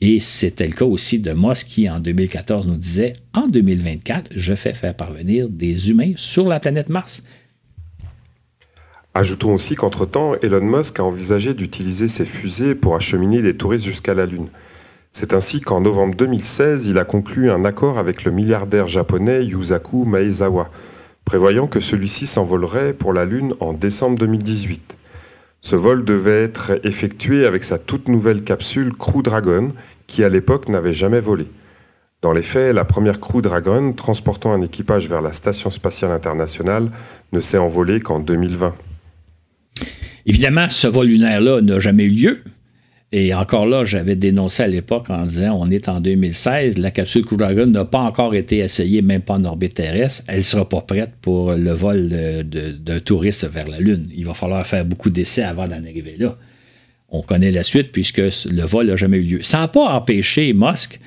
[0.00, 4.54] Et c'était le cas aussi de Moss qui, en 2014, nous disait En 2024, je
[4.54, 7.22] fais faire parvenir des humains sur la planète Mars.
[9.14, 14.12] Ajoutons aussi qu'entre-temps, Elon Musk a envisagé d'utiliser ses fusées pour acheminer des touristes jusqu'à
[14.12, 14.48] la Lune.
[15.16, 20.04] C'est ainsi qu'en novembre 2016, il a conclu un accord avec le milliardaire japonais Yusaku
[20.04, 20.70] Maezawa,
[21.24, 24.96] prévoyant que celui-ci s'envolerait pour la Lune en décembre 2018.
[25.60, 29.72] Ce vol devait être effectué avec sa toute nouvelle capsule Crew Dragon,
[30.08, 31.46] qui à l'époque n'avait jamais volé.
[32.20, 36.90] Dans les faits, la première Crew Dragon, transportant un équipage vers la Station spatiale internationale,
[37.32, 38.74] ne s'est envolée qu'en 2020.
[40.26, 42.42] Évidemment, ce vol lunaire-là n'a jamais eu lieu.
[43.16, 47.24] Et encore là, j'avais dénoncé à l'époque en disant on est en 2016, la capsule
[47.24, 50.24] Crew n'a pas encore été essayée, même pas en orbite terrestre.
[50.26, 54.08] Elle ne sera pas prête pour le vol d'un touriste vers la Lune.
[54.16, 56.36] Il va falloir faire beaucoup d'essais avant d'en arriver là.
[57.08, 59.42] On connaît la suite puisque le vol n'a jamais eu lieu.
[59.42, 60.98] Ça n'a pas empêché Musk,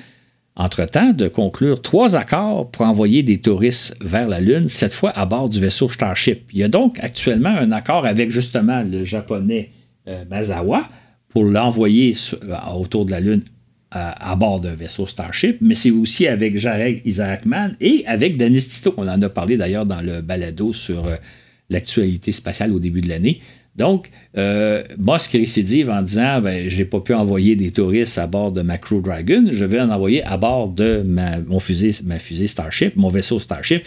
[0.56, 5.26] entre-temps, de conclure trois accords pour envoyer des touristes vers la Lune, cette fois à
[5.26, 6.48] bord du vaisseau Starship.
[6.54, 9.72] Il y a donc actuellement un accord avec justement le japonais
[10.08, 10.88] euh, Mazawa
[11.28, 13.42] pour l'envoyer euh, autour de la Lune
[13.90, 18.92] à, bord d'un vaisseau Starship, mais c'est aussi avec Jarek Isaacman et avec Denis Tito.
[18.98, 21.16] On en a parlé d'ailleurs dans le balado sur euh,
[21.70, 23.40] l'actualité spatiale au début de l'année.
[23.76, 28.26] Donc, euh, Musk récidive en disant ben, Je n'ai pas pu envoyer des touristes à
[28.26, 31.92] bord de ma Crew Dragon, je vais en envoyer à bord de ma, mon fusée,
[32.18, 33.84] fusée Starship, mon vaisseau Starship.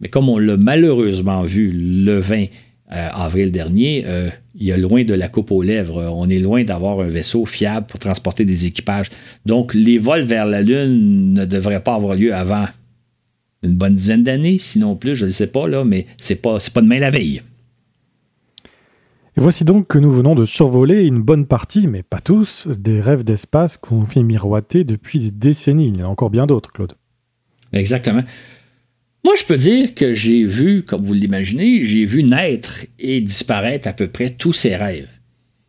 [0.00, 2.46] Mais comme on l'a malheureusement vu le 20
[2.94, 6.12] euh, avril dernier, euh, il y a loin de la coupe aux lèvres.
[6.14, 9.10] On est loin d'avoir un vaisseau fiable pour transporter des équipages.
[9.46, 12.66] Donc, les vols vers la Lune ne devraient pas avoir lieu avant
[13.62, 16.58] une bonne dizaine d'années, sinon plus, je ne sais pas, là, mais ce n'est pas,
[16.72, 17.42] pas demain la veille.
[19.36, 23.00] Et voici donc que nous venons de survoler une bonne partie, mais pas tous, des
[23.00, 25.88] rêves d'espace qu'on fait miroiter depuis des décennies.
[25.88, 26.92] Il y en a encore bien d'autres, Claude.
[27.72, 28.22] Exactement.
[29.24, 33.88] Moi, je peux dire que j'ai vu, comme vous l'imaginez, j'ai vu naître et disparaître
[33.88, 35.08] à peu près tous ces rêves.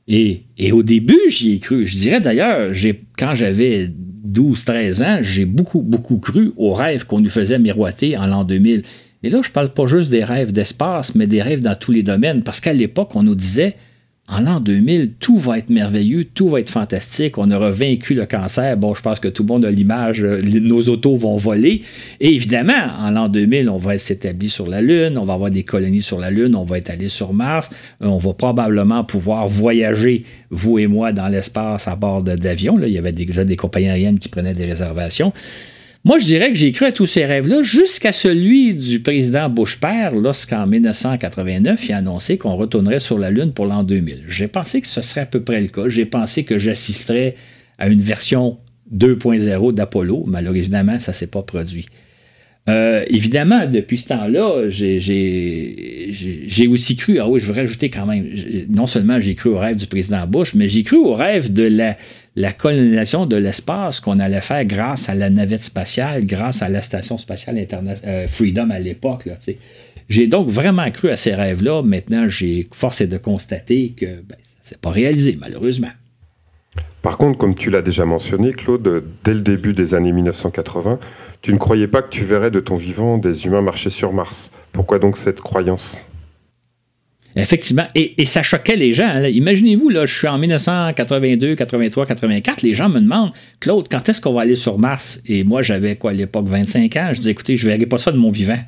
[0.08, 1.86] Et, au début, j'y ai cru.
[1.86, 2.74] Je dirais d'ailleurs,
[3.18, 3.89] quand j'avais
[4.30, 8.84] 12-13 ans, j'ai beaucoup, beaucoup cru aux rêves qu'on nous faisait miroiter en l'an 2000.
[9.24, 11.91] Et là, je ne parle pas juste des rêves d'espace, mais des rêves dans tous
[11.91, 12.43] les domaines.
[12.43, 13.76] Parce qu'à l'époque, on nous disait,
[14.28, 18.26] en l'an 2000, tout va être merveilleux, tout va être fantastique, on aura vaincu le
[18.26, 18.76] cancer.
[18.76, 21.84] Bon, je pense que tout le monde a l'image, euh, nos autos vont voler.
[22.19, 25.61] Et évidemment, en l'an 2000, on va s'établir sur la Lune, on va avoir des
[25.61, 27.69] colonies sur la Lune, on va être allé sur Mars,
[28.02, 32.80] euh, on va probablement pouvoir voyager, vous et moi, dans l'espace à bord d'avions.
[32.81, 35.34] Il y avait déjà des compagnies aériennes qui prenaient des réservations.
[36.06, 39.80] Moi, je dirais que j'ai cru à tous ces rêves-là jusqu'à celui du président Bush
[39.80, 44.26] père lorsqu'en 1989, il a annoncé qu'on retournerait sur la Lune pour l'an 2000.
[44.27, 45.90] J'ai pensé que ce serait à peu près le cas.
[45.90, 47.34] J'ai pensé que j'assisterais
[47.80, 48.60] à une version
[48.95, 50.26] 2.0 d'Apollo.
[50.27, 51.88] Malheureusement, ça ne s'est pas produit.
[52.69, 58.27] Euh, évidemment, depuis ce temps-là, j'ai aussi cru, ah oui, je veux rajouter quand même,
[58.69, 61.64] non seulement j'ai cru au rêve du président Bush, mais j'ai cru au rêve de
[61.64, 61.98] la,
[62.36, 66.82] la colonisation de l'espace qu'on allait faire grâce à la navette spatiale, grâce à la
[66.82, 69.28] station spatiale internationale euh, Freedom à l'époque.
[70.10, 71.82] J'ai donc vraiment cru à ces rêves-là.
[71.82, 75.91] Maintenant, j'ai forcé de constater que ben, ça s'est pas réalisé, malheureusement.
[77.02, 80.99] Par contre, comme tu l'as déjà mentionné, Claude, dès le début des années 1980,
[81.41, 84.52] tu ne croyais pas que tu verrais de ton vivant des humains marcher sur Mars.
[84.72, 86.07] Pourquoi donc cette croyance?
[87.36, 87.86] Effectivement.
[87.95, 89.22] Et, ça choquait les gens.
[89.24, 92.62] Imaginez-vous, là, je suis en 1982, 83, 84.
[92.62, 95.22] Les gens me demandent, Claude, quand est-ce qu'on va aller sur Mars?
[95.26, 97.10] Et moi, j'avais quoi à l'époque, 25 ans.
[97.14, 98.60] Je dis, écoutez, je ne verrai pas ça de mon vivant.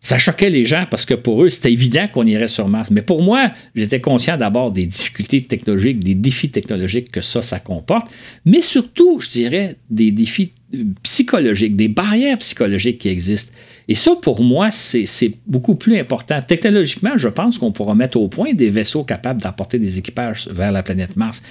[0.00, 2.90] Ça choquait les gens parce que pour eux, c'était évident qu'on irait sur Mars.
[2.90, 7.58] Mais pour moi, j'étais conscient d'abord des difficultés technologiques, des défis technologiques que ça, ça
[7.58, 8.06] comporte,
[8.44, 13.50] mais surtout, je dirais, des défis euh, psychologiques, des barrières psychologiques qui existent.
[13.88, 16.40] Et ça, pour moi, c'est beaucoup plus important.
[16.40, 20.72] Technologiquement, je pense qu'on pourra mettre au point des vaisseaux capables d'apporter des équipages vers
[20.72, 21.42] la planète Mars.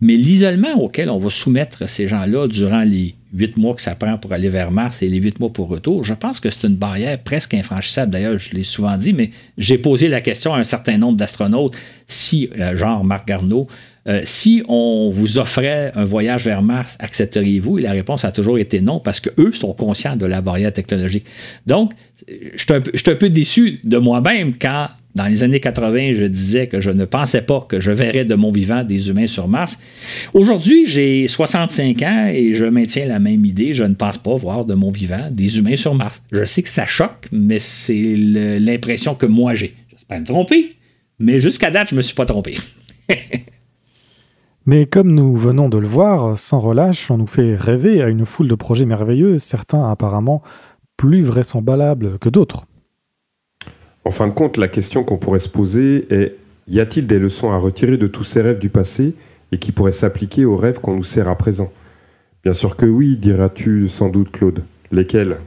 [0.00, 4.18] Mais l'isolement auquel on va soumettre ces gens-là durant les huit mois que ça prend
[4.18, 6.76] pour aller vers Mars et les huit mois pour retour, je pense que c'est une
[6.76, 8.12] barrière presque infranchissable.
[8.12, 11.76] D'ailleurs, je l'ai souvent dit, mais j'ai posé la question à un certain nombre d'astronautes,
[12.06, 13.68] si, euh, genre Marc Garneau,
[14.08, 17.78] euh, si on vous offrait un voyage vers Mars, accepteriez-vous?
[17.78, 21.26] Et la réponse a toujours été non, parce qu'eux sont conscients de la barrière technologique.
[21.66, 21.92] Donc,
[22.28, 26.80] je suis un, peu déçu de moi-même quand, dans les années 80, je disais que
[26.80, 29.78] je ne pensais pas que je verrais de mon vivant des humains sur Mars.
[30.34, 33.72] Aujourd'hui, j'ai 65 ans et je maintiens la même idée.
[33.72, 36.22] Je ne pense pas voir de mon vivant des humains sur Mars.
[36.32, 39.74] Je sais que ça choque, mais c'est l'impression que moi j'ai.
[39.92, 40.74] J'espère me tromper,
[41.20, 42.56] mais jusqu'à date, je ne me suis pas trompé.
[44.64, 48.24] Mais comme nous venons de le voir, sans relâche, on nous fait rêver à une
[48.24, 50.42] foule de projets merveilleux, certains apparemment
[50.96, 52.66] plus vraisemblables que d'autres.
[54.04, 56.36] En fin de compte, la question qu'on pourrait se poser est
[56.68, 59.14] y a-t-il des leçons à retirer de tous ces rêves du passé
[59.50, 61.72] et qui pourraient s'appliquer aux rêves qu'on nous sert à présent?
[62.44, 64.62] Bien sûr que oui, diras-tu sans doute, Claude.
[64.92, 65.38] Lesquels?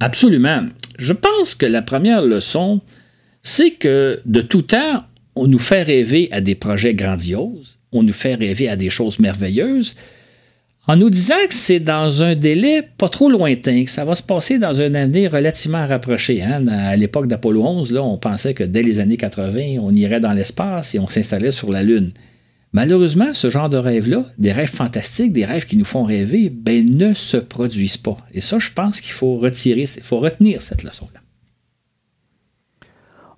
[0.00, 0.66] Absolument.
[0.98, 2.80] Je pense que la première leçon,
[3.42, 5.04] c'est que de tout temps,
[5.36, 9.18] on nous fait rêver à des projets grandioses, on nous fait rêver à des choses
[9.18, 9.94] merveilleuses,
[10.86, 14.22] en nous disant que c'est dans un délai pas trop lointain, que ça va se
[14.22, 16.42] passer dans un avenir relativement rapproché.
[16.42, 16.66] Hein.
[16.68, 20.32] À l'époque d'Apollo 11, là, on pensait que dès les années 80, on irait dans
[20.32, 22.12] l'espace et on s'installait sur la Lune.
[22.74, 26.84] Malheureusement, ce genre de rêve-là, des rêves fantastiques, des rêves qui nous font rêver, ben,
[26.84, 28.18] ne se produisent pas.
[28.34, 31.23] Et ça, je pense qu'il faut retirer, il faut retenir cette leçon-là.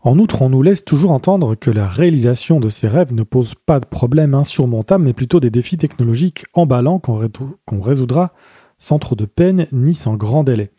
[0.06, 3.56] En outre, on nous laisse toujours entendre que la réalisation de ces rêves ne pose
[3.56, 8.32] pas de problème insurmontable, mais plutôt des défis technologiques emballants qu'on résoudra
[8.78, 10.70] sans trop de peine ni sans grand délai.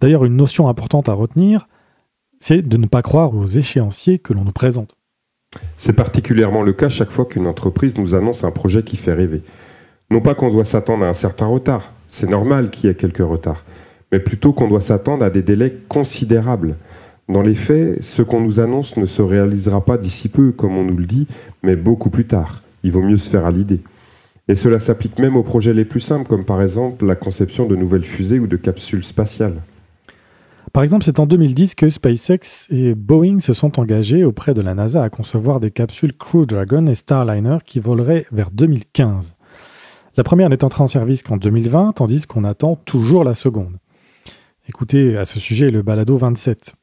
[0.00, 1.66] D'ailleurs, une notion importante à retenir,
[2.38, 4.94] c'est de ne pas croire aux échéanciers que l'on nous présente.
[5.76, 9.42] C'est particulièrement le cas chaque fois qu'une entreprise nous annonce un projet qui fait rêver.
[10.12, 13.18] Non pas qu'on doit s'attendre à un certain retard, c'est normal qu'il y ait quelques
[13.18, 13.64] retards,
[14.12, 16.76] mais plutôt qu'on doit s'attendre à des délais considérables.
[17.28, 20.84] Dans les faits, ce qu'on nous annonce ne se réalisera pas d'ici peu, comme on
[20.84, 21.26] nous le dit,
[21.62, 22.62] mais beaucoup plus tard.
[22.82, 23.80] Il vaut mieux se faire à l'idée.
[24.48, 27.76] Et cela s'applique même aux projets les plus simples, comme par exemple la conception de
[27.76, 29.60] nouvelles fusées ou de capsules spatiales.
[30.72, 34.74] Par exemple, c'est en 2010 que SpaceX et Boeing se sont engagés auprès de la
[34.74, 39.34] NASA à concevoir des capsules Crew Dragon et Starliner qui voleraient vers 2015.
[40.16, 43.76] La première n'est entrée en service qu'en 2020, tandis qu'on attend toujours la seconde.
[44.66, 46.74] Écoutez à ce sujet le balado 27.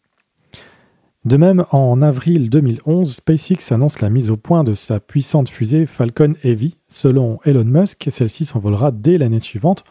[1.25, 5.87] De même, en avril 2011, SpaceX annonce la mise au point de sa puissante fusée
[5.87, 6.75] Falcon Heavy.
[6.87, 9.83] Selon Elon Musk, celle-ci s'envolera dès l'année suivante,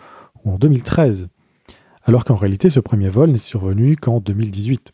[0.44, 1.26] ou en 2013,
[2.04, 4.92] alors qu'en réalité, ce premier vol n'est survenu qu'en 2018.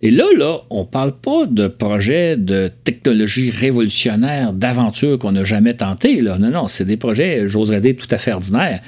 [0.00, 5.74] Et là, là, on parle pas de projet de technologie révolutionnaire, d'aventure qu'on n'a jamais
[5.74, 6.22] tenté.
[6.22, 8.80] Non, non, c'est des projets, j'oserais dire, tout à fait ordinaires.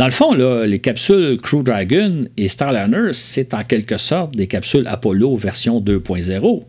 [0.00, 4.86] Dans le fond, les capsules Crew Dragon et Starliner, c'est en quelque sorte des capsules
[4.86, 6.62] Apollo version 2.0.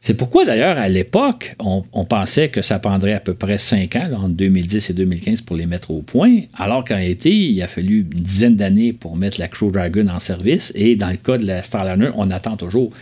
[0.00, 4.08] C'est pourquoi d'ailleurs à l'époque, on, pensait que ça prendrait à peu près 5 ans,
[4.12, 8.02] entre 2010 et 2015, pour les mettre au point, alors qu'en été, il a fallu
[8.02, 11.46] une dizaine d'années pour mettre la Crew Dragon en service, et dans le cas de
[11.46, 12.92] la Starliner, on attend toujours.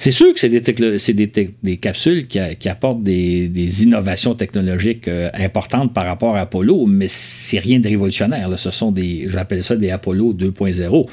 [0.00, 6.36] C'est sûr que c'est des, capsules qui, apportent des, innovations technologiques euh, importantes par rapport
[6.36, 8.48] à Apollo, mais c'est rien de révolutionnaire.
[8.58, 11.06] Ce sont des, j'appelle ça des Apollo 2.0.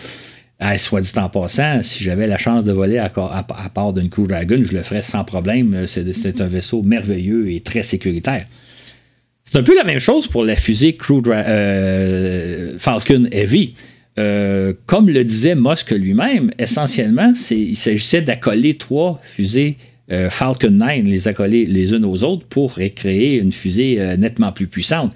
[0.59, 4.25] Ah, soit dit en passant, si j'avais la chance de voler à, part d'une Crew
[4.25, 5.85] Dragon, je le ferais sans problème.
[5.85, 8.45] C'est, un vaisseau merveilleux et très sécuritaire.
[9.43, 13.73] C'est un peu la même chose pour la fusée Crew euh, Falcon Heavy.
[14.19, 19.77] Euh, comme le disait Musk lui-même, essentiellement, il s'agissait d'accoler trois fusées
[20.11, 24.51] euh, Falcon 9, les accoler les unes aux autres pour créer une fusée euh, nettement
[24.51, 25.13] plus puissante.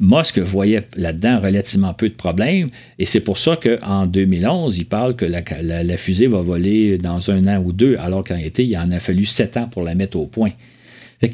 [0.00, 2.68] Musk voyait là-dedans relativement peu de problèmes
[2.98, 7.46] et c'est pour ça qu'en 2011, il parle que la, fusée va voler dans un
[7.46, 10.18] an ou deux, alors qu'en été, il en a fallu sept ans pour la mettre
[10.18, 10.50] au point.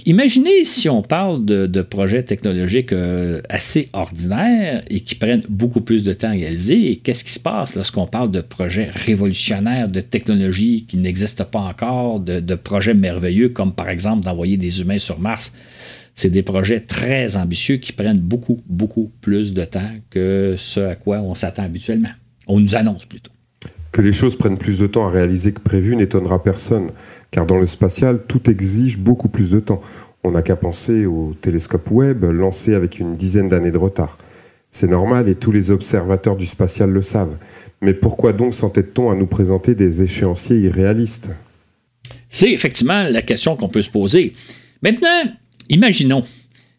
[0.06, 6.02] Imaginez si on parle de, projets technologiques euh, assez ordinaires et qui prennent beaucoup plus
[6.02, 6.96] de temps à réaliser.
[7.02, 12.20] Qu'est-ce qui se passe lorsqu'on parle de projets révolutionnaires, de technologies qui n'existent pas encore,
[12.20, 15.52] de, projets merveilleux comme par exemple d'envoyer des humains sur Mars?
[16.14, 20.94] C'est des projets très ambitieux qui prennent beaucoup, beaucoup plus de temps que ce à
[20.94, 22.10] quoi on s'attend habituellement.
[22.46, 23.30] On nous annonce plutôt.
[23.92, 26.90] Que les choses prennent plus de temps à réaliser que prévu n'étonnera personne,
[27.30, 29.80] car dans le spatial, tout exige beaucoup plus de temps.
[30.24, 34.18] On n'a qu'à penser au télescope Webb lancé avec une dizaine d'années de retard.
[34.70, 37.36] C'est normal et tous les observateurs du spatial le savent.
[37.80, 41.32] Mais pourquoi donc s'entête-t-on à nous présenter des échéanciers irréalistes?
[42.28, 44.34] C'est effectivement la question qu'on peut se poser.
[44.82, 45.24] Maintenant,
[45.68, 46.24] imaginons,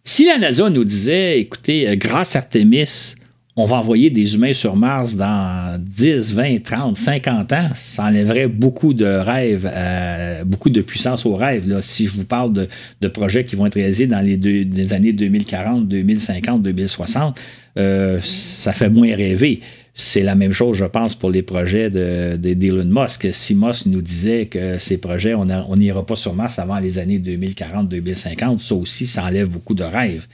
[0.03, 3.15] si la NASA nous disait, écoutez, euh, grâce à Artemis,
[3.57, 8.47] on va envoyer des humains sur Mars dans 10, 20, 30, 50 ans, ça enlèverait
[8.47, 11.67] beaucoup de rêves, euh, beaucoup de puissance aux rêves.
[11.67, 11.81] Là.
[11.81, 16.61] Si je vous parle de, projets qui vont être réalisés dans les, années 2040, 2050,
[16.61, 17.39] 2060,
[17.75, 19.59] ça fait moins rêver.
[19.93, 23.27] C'est la même chose, je pense, pour les projets de, d'Elon Musk.
[23.33, 27.19] Si Musk nous disait que ces projets, on n'ira pas sur Mars avant les années
[27.19, 30.27] 2040, 2050, ça aussi, ça enlève beaucoup de rêves.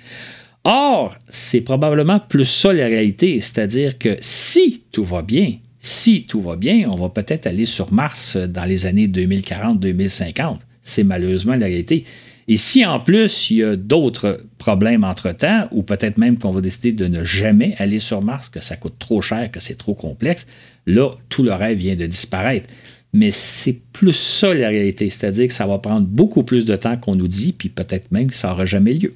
[0.70, 6.42] Or, c'est probablement plus ça la réalité, c'est-à-dire que si tout va bien, si tout
[6.42, 10.58] va bien, on va peut-être aller sur Mars dans les années 2040-2050.
[10.84, 12.04] C'est malheureusement la réalité.
[12.50, 16.60] Et si en plus il y a d'autres problèmes entre-temps, ou peut-être même qu'on va
[16.60, 19.96] décider de ne jamais aller sur Mars, que ça coûte trop cher, que c'est trop
[19.96, 20.48] complexe,
[20.86, 22.68] là, tout le rêve vient de disparaître.
[23.14, 26.98] Mais c'est plus ça la réalité, c'est-à-dire que ça va prendre beaucoup plus de temps
[26.98, 29.14] qu'on nous dit, puis peut-être même que ça n'aura jamais lieu.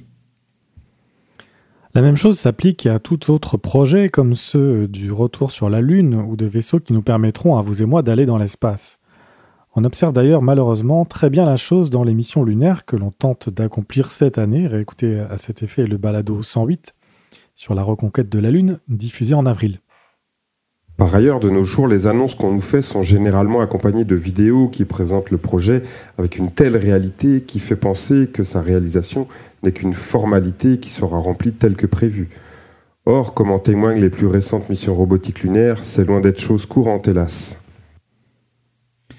[1.93, 6.15] La même chose s'applique à tout autre projet comme ceux du retour sur la Lune
[6.15, 9.01] ou de vaisseaux qui nous permettront à vous et moi d'aller dans l'espace.
[9.75, 13.49] On observe d'ailleurs malheureusement très bien la chose dans les missions lunaires que l'on tente
[13.49, 14.67] d'accomplir cette année.
[14.67, 16.95] Réécoutez à cet effet le balado 108
[17.55, 19.81] sur la reconquête de la Lune, diffusé en avril.
[21.01, 24.67] Par ailleurs, de nos jours, les annonces qu'on nous fait sont généralement accompagnées de vidéos
[24.67, 25.81] qui présentent le projet
[26.19, 29.27] avec une telle réalité qui fait penser que sa réalisation
[29.63, 32.29] n'est qu'une formalité qui sera remplie telle que prévue.
[33.07, 37.07] Or, comme en témoignent les plus récentes missions robotiques lunaires, c'est loin d'être chose courante,
[37.07, 37.59] hélas.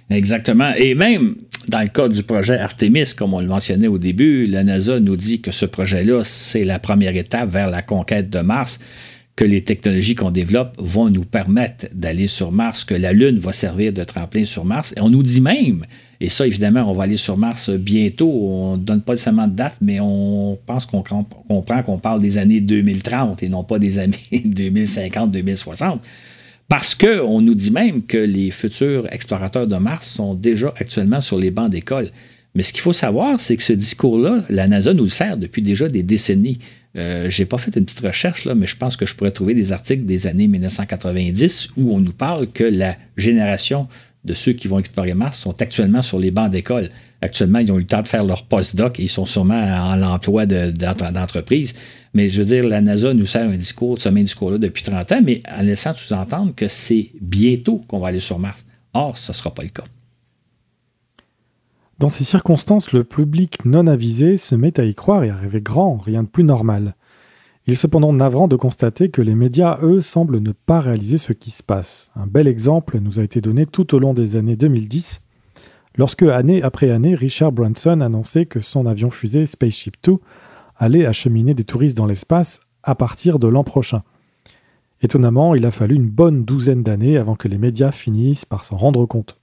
[0.08, 0.72] Exactement.
[0.76, 1.34] Et même
[1.66, 5.16] dans le cas du projet Artemis, comme on le mentionnait au début, la NASA nous
[5.16, 8.78] dit que ce projet-là, c'est la première étape vers la conquête de Mars
[9.34, 13.52] que les technologies qu'on développe vont nous permettre d'aller sur Mars, que la Lune va
[13.52, 14.92] servir de tremplin sur Mars.
[14.96, 15.86] Et on nous dit même,
[16.20, 19.56] et ça évidemment, on va aller sur Mars bientôt, on ne donne pas nécessairement de
[19.56, 23.98] date, mais on pense qu'on comprend qu'on parle des années 2030 et non pas des
[23.98, 25.98] années 2050-2060.
[26.68, 31.38] Parce qu'on nous dit même que les futurs explorateurs de Mars sont déjà actuellement sur
[31.38, 32.08] les bancs d'école.
[32.54, 35.62] Mais ce qu'il faut savoir, c'est que ce discours-là, la NASA nous le sert depuis
[35.62, 36.58] déjà des décennies.
[36.96, 39.30] Euh, je n'ai pas fait une petite recherche, là, mais je pense que je pourrais
[39.30, 43.88] trouver des articles des années 1990 où on nous parle que la génération
[44.24, 46.90] de ceux qui vont explorer Mars sont actuellement sur les bancs d'école.
[47.22, 49.96] Actuellement, ils ont eu le temps de faire leur post-doc et ils sont sûrement en
[49.96, 51.74] l'emploi d'entreprise.
[52.14, 55.12] Mais je veux dire, la NASA nous sert un discours, ce même discours-là depuis 30
[55.12, 58.64] ans, mais en laissant sous-entendre que c'est bientôt qu'on va aller sur Mars.
[58.92, 59.84] Or, ce ne sera pas le cas.
[62.02, 65.60] Dans ces circonstances, le public non avisé se met à y croire et à rêver
[65.60, 66.96] grand, rien de plus normal.
[67.64, 71.32] Il est cependant navrant de constater que les médias, eux, semblent ne pas réaliser ce
[71.32, 72.10] qui se passe.
[72.16, 75.20] Un bel exemple nous a été donné tout au long des années 2010,
[75.96, 80.14] lorsque, année après année, Richard Branson annonçait que son avion fusée Spaceship 2
[80.78, 84.02] allait acheminer des touristes dans l'espace à partir de l'an prochain.
[85.02, 88.76] Étonnamment, il a fallu une bonne douzaine d'années avant que les médias finissent par s'en
[88.76, 89.38] rendre compte.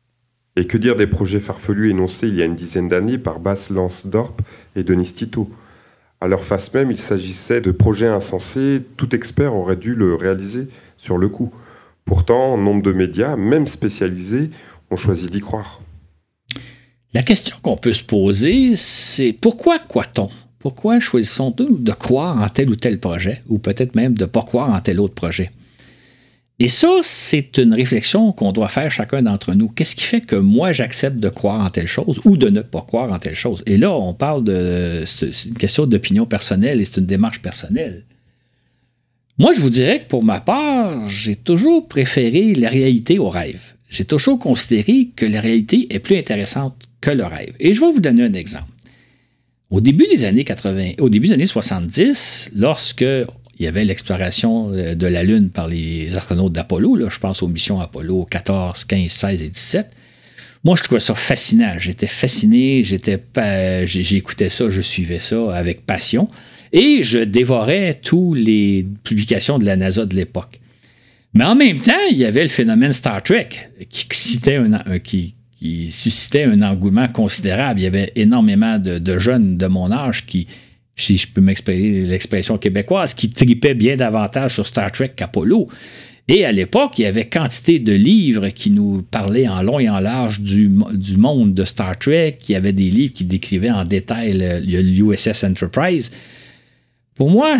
[0.59, 3.69] Et que dire des projets farfelus énoncés il y a une dizaine d'années par Bas
[3.69, 4.35] Lansdorp
[4.75, 5.49] et Denis Tito?
[6.19, 10.67] À leur face même, il s'agissait de projets insensés, tout expert aurait dû le réaliser
[10.97, 11.49] sur le coup.
[12.03, 14.49] Pourtant, nombre de médias, même spécialisés,
[14.91, 15.79] ont choisi d'y croire.
[17.13, 20.29] La question qu'on peut se poser, c'est pourquoi croit-on?
[20.59, 24.43] Pourquoi choisissons-nous de croire en tel ou tel projet, ou peut-être même de ne pas
[24.43, 25.51] croire en tel autre projet?
[26.61, 29.69] Et ça, c'est une réflexion qu'on doit faire chacun d'entre nous.
[29.69, 32.81] Qu'est-ce qui fait que moi, j'accepte de croire en telle chose ou de ne pas
[32.81, 33.63] croire en telle chose?
[33.65, 35.03] Et là, on parle de.
[35.05, 38.03] C'est une question d'opinion personnelle et c'est une démarche personnelle.
[39.37, 43.61] Moi, je vous dirais que pour ma part, j'ai toujours préféré la réalité au rêve.
[43.89, 47.53] J'ai toujours considéré que la réalité est plus intéressante que le rêve.
[47.61, 48.69] Et je vais vous donner un exemple.
[49.69, 53.05] Au début des années 80, au début des années 70, lorsque
[53.59, 57.09] il y avait l'exploration euh, de la Lune par les astronautes d'Apollo.
[57.09, 59.91] Je pense aux missions Apollo 14, 15, 16 et 17.
[60.63, 61.73] Moi, je trouvais ça fascinant.
[61.77, 63.21] J'étais fasciné, j'étais
[63.85, 66.27] j'écoutais ça, je suivais ça avec passion.
[66.71, 70.59] Et je dévorais toutes les publications de la NASA de l'époque.
[71.33, 73.49] Mais en même temps, il y avait le phénomène Star Trek
[73.89, 74.07] qui,
[75.91, 77.79] suscitait un engouement considérable.
[77.79, 80.47] Il y avait énormément de, jeunes de mon âge qui,
[81.01, 85.67] si je peux m'exprimer l'expression québécoise, qui tripaient bien davantage sur Star Trek qu'Apollo.
[86.27, 89.89] Et à l'époque, il y avait quantité de livres qui nous parlaient en long et
[89.89, 92.37] en large du, du monde de Star Trek.
[92.47, 96.11] Il y avait des livres qui décrivaient en détail l'USS Enterprise.
[97.15, 97.57] Pour moi,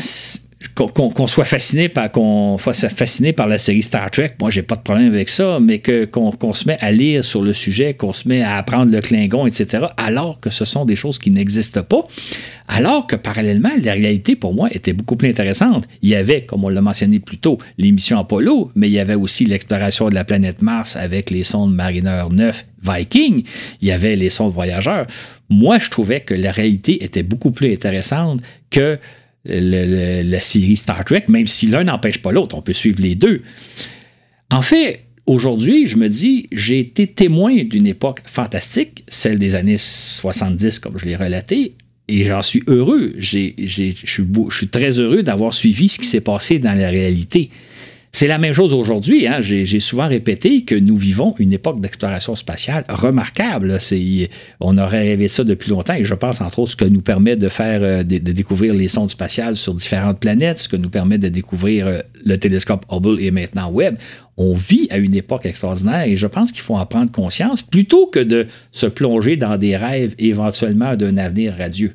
[0.76, 4.82] qu'on soit fasciné par qu'on fasciné par la série Star Trek, moi j'ai pas de
[4.82, 8.28] problème avec ça, mais que qu'on se met à lire sur le sujet, qu'on se
[8.28, 12.04] met à apprendre le Klingon, etc., alors que ce sont des choses qui n'existent pas,
[12.68, 15.88] alors que parallèlement la réalité pour moi était beaucoup plus intéressante.
[16.02, 19.16] Il y avait, comme on l'a mentionné plus tôt, l'émission Apollo, mais il y avait
[19.16, 23.44] aussi l'exploration de la planète Mars avec les sondes Mariner 9 Viking,
[23.82, 25.06] il y avait les sondes voyageurs.
[25.50, 29.00] Moi, je trouvais que la réalité était beaucoup plus intéressante que
[29.46, 33.42] la série Star Trek, même si l'un n'empêche pas l'autre, on peut suivre les deux.
[34.52, 39.78] En fait, aujourd'hui, je me dis, j'ai été témoin d'une époque fantastique, celle des années
[39.78, 41.76] 70, comme je l'ai relaté,
[42.08, 43.14] et j'en suis heureux.
[43.18, 43.54] je
[44.50, 47.50] suis très heureux d'avoir suivi ce qui s'est passé dans la réalité.
[48.12, 49.28] C'est la même chose aujourd'hui.
[49.28, 49.42] Hein.
[49.42, 53.78] J'ai souvent répété que nous vivons une époque d'exploration spatiale remarquable.
[54.60, 57.36] On aurait rêvé ça depuis longtemps et je pense entre autres ce que nous permet
[57.36, 61.20] de faire, euh, de, découvrir les sondes spatiales sur différentes planètes, ce que nous permet
[61.20, 63.98] de découvrir euh, le télescope Hubble et maintenant Webb.
[64.38, 68.08] On vit à une époque extraordinaire et je pense qu'il faut en prendre conscience plutôt
[68.08, 71.94] que de se plonger dans des rêves éventuellement d'un avenir radieux.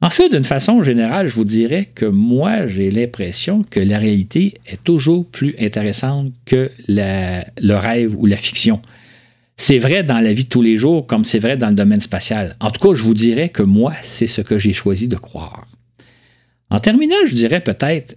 [0.00, 4.54] En fait, d'une façon générale, je vous dirais que moi, j'ai l'impression que la réalité
[4.66, 8.80] est toujours plus intéressante que le rêve ou la fiction.
[9.56, 12.00] C'est vrai dans la vie de tous les jours comme c'est vrai dans le domaine
[12.00, 12.54] spatial.
[12.60, 15.66] En tout cas, je vous dirais que moi, c'est ce que j'ai choisi de croire.
[16.70, 18.16] En terminant, je dirais peut-être,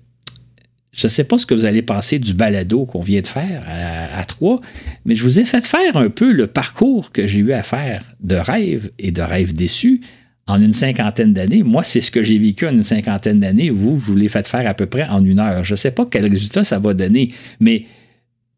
[0.92, 3.64] je ne sais pas ce que vous allez penser du balado qu'on vient de faire
[3.66, 4.62] à, à Troyes,
[5.06, 8.04] mais je vous ai fait faire un peu le parcours que j'ai eu à faire
[8.20, 10.02] de rêve et de rêve déçus
[10.48, 11.64] en une cinquantaine d'années.
[11.64, 13.70] Moi, c'est ce que j'ai vécu en une cinquantaine d'années.
[13.70, 15.64] Vous, vous l'avez fait faire à peu près en une heure.
[15.64, 17.86] Je ne sais pas quel résultat ça va donner, mais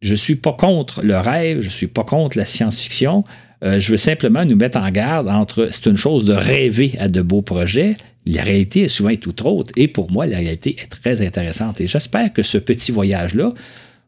[0.02, 3.24] je ne suis pas contre le rêve, je ne suis pas contre la science-fiction.
[3.64, 7.08] Euh, je veux simplement nous mettre en garde entre c'est une chose de rêver à
[7.08, 7.96] de beaux projets.
[8.26, 9.72] La réalité est souvent tout autre.
[9.76, 11.80] Et pour moi, la réalité est très intéressante.
[11.80, 13.54] Et j'espère que ce petit voyage-là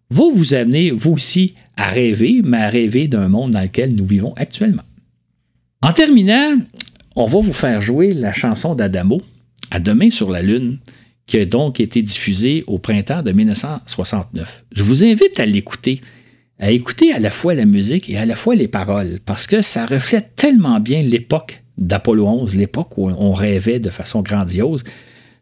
[0.10, 4.06] va vous amener, vous aussi, à rêver, mais à rêver d'un monde dans lequel nous
[4.06, 4.84] vivons actuellement.
[5.82, 6.58] En terminant,
[7.16, 9.22] on va vous faire jouer la chanson d'Adamo,
[9.72, 10.78] À demain sur la Lune,
[11.28, 14.66] qui a donc été diffusée au printemps de 1969.
[14.76, 16.02] Je vous invite à l'écouter,
[16.60, 19.62] à écouter à la fois la musique et à la fois les paroles, parce que
[19.62, 24.84] ça reflète tellement bien l'époque d'Apollo 11, l'époque où on rêvait de façon grandiose.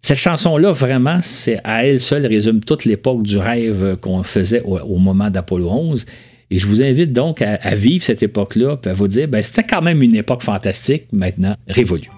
[0.01, 4.77] Cette chanson-là, vraiment, c'est à elle seule résume toute l'époque du rêve qu'on faisait au,
[4.79, 6.05] au moment d'Apollo 11.
[6.53, 9.63] Et je vous invite donc à, vivre cette époque-là, puis à vous dire, ben, c'était
[9.63, 12.09] quand même une époque fantastique, maintenant révolue.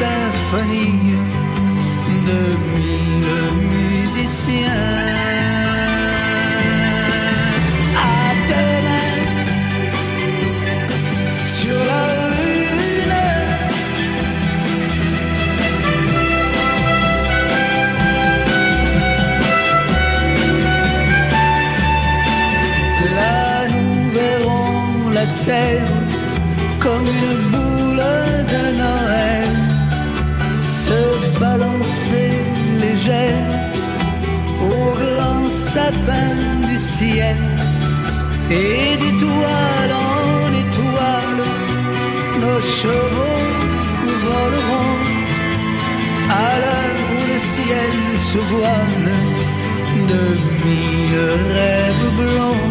[0.00, 0.30] Comme
[38.52, 41.44] Et d'étoile en étoile,
[42.40, 43.46] nos chevaux
[44.24, 44.98] voleront
[46.28, 49.12] à l'heure où le ciel se voile
[50.08, 50.22] de
[50.64, 51.18] mille
[51.54, 52.69] rêves blancs.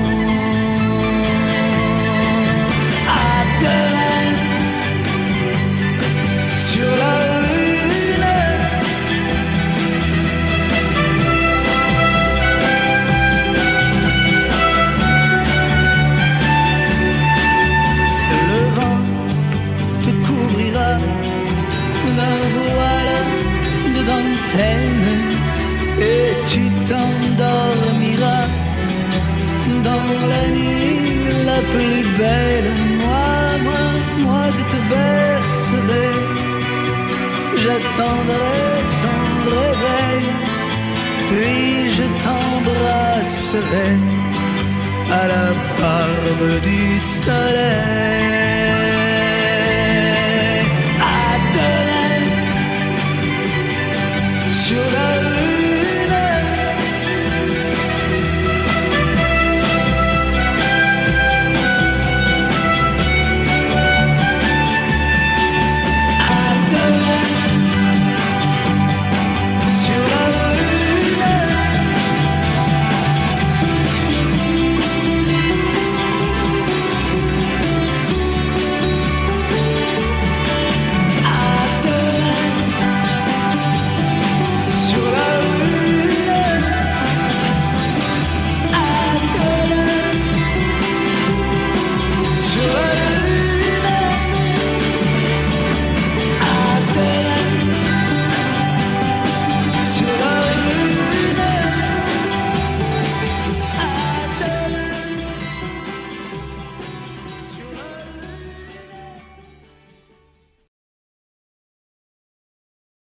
[30.34, 31.00] La nuit
[31.50, 32.72] la plus belle.
[33.04, 33.32] Moi,
[33.66, 33.84] moi,
[34.26, 36.10] moi, je te bercerai,
[37.62, 38.64] j'attendrai
[39.04, 39.22] ton
[39.58, 40.26] réveil,
[41.30, 43.90] puis je t'embrasserai
[45.12, 45.48] à la
[45.80, 48.79] barbe du soleil.